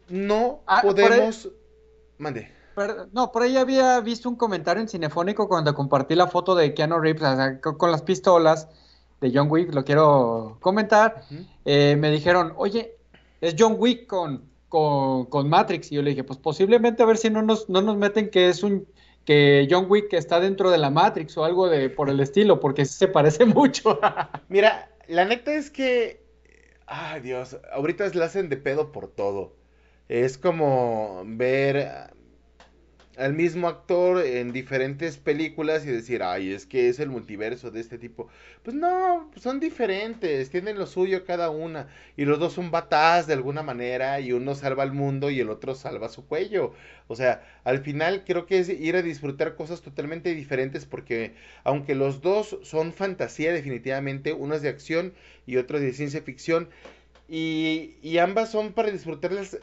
No 0.09 0.61
ah, 0.67 0.81
podemos... 0.81 1.49
Mande. 2.17 2.51
no, 3.13 3.31
por 3.31 3.43
ahí 3.43 3.55
había 3.55 4.01
visto 4.01 4.27
un 4.27 4.35
comentario 4.35 4.81
en 4.81 4.89
Cinefónico 4.89 5.47
cuando 5.47 5.73
compartí 5.73 6.15
la 6.15 6.27
foto 6.27 6.53
de 6.53 6.73
Keanu 6.73 6.99
Reeves 6.99 7.59
con, 7.61 7.91
las 7.91 8.01
pistolas 8.01 8.67
de 9.21 9.31
John 9.33 9.49
Wick, 9.49 9.73
lo 9.73 9.85
quiero 9.85 10.57
comentar. 10.59 11.23
Eh, 11.63 11.95
me 11.97 12.11
dijeron, 12.11 12.53
oye, 12.57 12.97
es 13.39 13.55
John 13.57 13.75
Wick 13.77 14.05
con, 14.05 14.43
con, 14.67 15.27
con, 15.27 15.47
Matrix. 15.47 15.93
Y 15.93 15.95
yo 15.95 16.01
le 16.01 16.09
dije, 16.09 16.25
pues 16.25 16.39
posiblemente 16.39 17.03
a 17.03 17.05
ver 17.05 17.17
si 17.17 17.29
no 17.29 17.41
nos, 17.41 17.69
no 17.69 17.81
nos 17.81 17.95
meten 17.95 18.29
que 18.29 18.49
es 18.49 18.63
un 18.63 18.85
que 19.29 19.67
John 19.69 19.85
Wick 19.87 20.11
está 20.13 20.39
dentro 20.39 20.71
de 20.71 20.79
la 20.79 20.89
Matrix 20.89 21.37
o 21.37 21.45
algo 21.45 21.69
de 21.69 21.91
por 21.91 22.09
el 22.09 22.19
estilo, 22.19 22.59
porque 22.59 22.83
se 22.85 23.07
parece 23.07 23.45
mucho. 23.45 23.99
Mira, 24.47 24.89
la 25.07 25.23
neta 25.23 25.53
es 25.53 25.69
que, 25.69 26.23
ay 26.87 27.21
Dios, 27.21 27.55
ahorita 27.71 28.09
la 28.15 28.25
hacen 28.25 28.49
de 28.49 28.57
pedo 28.57 28.91
por 28.91 29.07
todo. 29.07 29.55
Es 30.07 30.39
como 30.39 31.21
ver 31.27 32.09
al 33.19 33.33
mismo 33.33 33.67
actor 33.67 34.25
en 34.25 34.53
diferentes 34.53 35.17
películas 35.17 35.85
y 35.85 35.89
decir, 35.91 36.23
ay, 36.23 36.53
es 36.53 36.65
que 36.65 36.87
es 36.87 36.99
el 36.99 37.09
multiverso 37.09 37.69
de 37.69 37.81
este 37.81 37.97
tipo. 37.97 38.29
Pues 38.63 38.75
no, 38.75 39.29
son 39.35 39.59
diferentes, 39.59 40.49
tienen 40.49 40.79
lo 40.79 40.87
suyo 40.87 41.25
cada 41.25 41.49
una. 41.49 41.89
Y 42.15 42.23
los 42.23 42.39
dos 42.39 42.53
son 42.53 42.71
batás 42.71 43.27
de 43.27 43.33
alguna 43.33 43.61
manera 43.61 44.21
y 44.21 44.31
uno 44.31 44.55
salva 44.55 44.83
al 44.83 44.93
mundo 44.93 45.29
y 45.29 45.41
el 45.41 45.49
otro 45.49 45.75
salva 45.75 46.07
su 46.07 46.27
cuello. 46.27 46.73
O 47.07 47.15
sea, 47.15 47.43
al 47.65 47.79
final 47.79 48.23
creo 48.25 48.45
que 48.45 48.59
es 48.59 48.69
ir 48.69 48.95
a 48.95 49.01
disfrutar 49.01 49.55
cosas 49.55 49.81
totalmente 49.81 50.33
diferentes 50.33 50.85
porque 50.85 51.35
aunque 51.65 51.95
los 51.95 52.21
dos 52.21 52.57
son 52.63 52.93
fantasía 52.93 53.51
definitivamente, 53.51 54.31
uno 54.31 54.55
es 54.55 54.61
de 54.61 54.69
acción 54.69 55.13
y 55.45 55.57
otro 55.57 55.79
de 55.79 55.91
ciencia 55.91 56.21
ficción. 56.21 56.69
Y, 57.27 57.95
y 58.01 58.17
ambas 58.19 58.49
son 58.51 58.73
para 58.73 58.91
disfrutarlas 58.91 59.59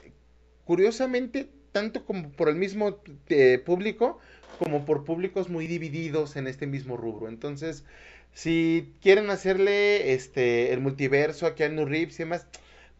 curiosamente 0.64 1.48
tanto 1.76 2.06
como 2.06 2.30
por 2.30 2.48
el 2.48 2.54
mismo 2.54 3.00
eh, 3.28 3.62
público, 3.62 4.18
como 4.58 4.86
por 4.86 5.04
públicos 5.04 5.50
muy 5.50 5.66
divididos 5.66 6.36
en 6.36 6.46
este 6.46 6.66
mismo 6.66 6.96
rubro. 6.96 7.28
Entonces, 7.28 7.84
si 8.32 8.94
quieren 9.02 9.28
hacerle 9.28 10.14
este 10.14 10.72
el 10.72 10.80
multiverso 10.80 11.46
a 11.46 11.54
Keanu 11.54 11.84
Reeves 11.84 12.14
y 12.14 12.22
demás, 12.22 12.46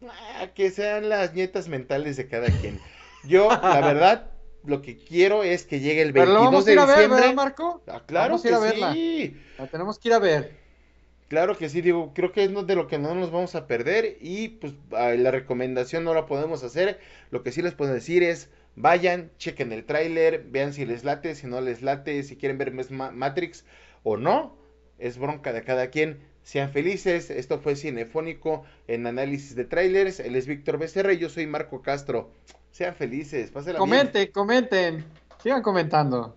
ah, 0.07 0.49
que 0.53 0.69
sean 0.69 1.09
las 1.09 1.33
nietas 1.33 1.67
mentales 1.67 2.17
de 2.17 2.27
cada 2.27 2.51
quien. 2.51 2.79
Yo, 3.27 3.49
la 3.49 3.81
verdad, 3.93 4.29
lo 4.63 4.83
que 4.83 4.95
quiero 4.95 5.41
es 5.41 5.65
que 5.65 5.79
llegue 5.79 6.03
el 6.03 6.11
22 6.11 6.65
de 6.65 6.73
diciembre. 6.73 7.07
Ver, 7.07 7.33
Marco? 7.33 7.81
Ah, 7.87 8.03
claro 8.05 8.39
que 8.39 8.49
sí. 8.93 9.35
La 9.57 9.65
tenemos 9.65 9.97
que 9.97 10.09
ir 10.09 10.13
a 10.13 10.19
ver. 10.19 10.67
Claro 11.29 11.57
que 11.57 11.67
sí, 11.67 11.81
digo, 11.81 12.13
creo 12.13 12.31
que 12.31 12.43
es 12.43 12.67
de 12.67 12.75
lo 12.75 12.87
que 12.87 12.99
no 12.99 13.13
nos 13.13 13.31
vamos 13.31 13.55
a 13.55 13.67
perder 13.67 14.17
y 14.21 14.49
pues 14.49 14.73
la 14.91 15.31
recomendación 15.31 16.03
no 16.05 16.13
la 16.13 16.25
podemos 16.25 16.63
hacer. 16.63 16.99
Lo 17.31 17.43
que 17.43 17.51
sí 17.51 17.61
les 17.61 17.73
puedo 17.73 17.93
decir 17.93 18.23
es, 18.23 18.49
Vayan, 18.79 19.31
chequen 19.39 19.71
el 19.73 19.85
tráiler, 19.85 20.45
vean 20.51 20.71
si 20.71 20.85
les 20.85 21.03
late, 21.03 21.33
si 21.33 21.47
no 21.47 21.61
les 21.61 21.81
late, 21.81 22.21
si 22.21 22.35
quieren 22.35 22.59
ver 22.59 22.71
Matrix 22.71 23.65
o 24.03 24.17
no. 24.17 24.55
Es 24.99 25.17
bronca 25.17 25.51
de 25.51 25.63
cada 25.63 25.89
quien. 25.89 26.19
Sean 26.43 26.71
felices. 26.71 27.31
Esto 27.31 27.59
fue 27.59 27.75
Cinefónico 27.75 28.65
en 28.87 29.07
análisis 29.07 29.55
de 29.55 29.65
trailers. 29.65 30.19
Él 30.19 30.35
es 30.35 30.45
Víctor 30.45 30.77
Becerra 30.77 31.11
y 31.13 31.17
yo 31.17 31.27
soy 31.27 31.47
Marco 31.47 31.81
Castro. 31.81 32.29
Sean 32.69 32.93
felices. 32.93 33.51
Comenten, 33.51 34.31
comenten. 34.31 35.03
Sigan 35.41 35.63
comentando. 35.63 36.36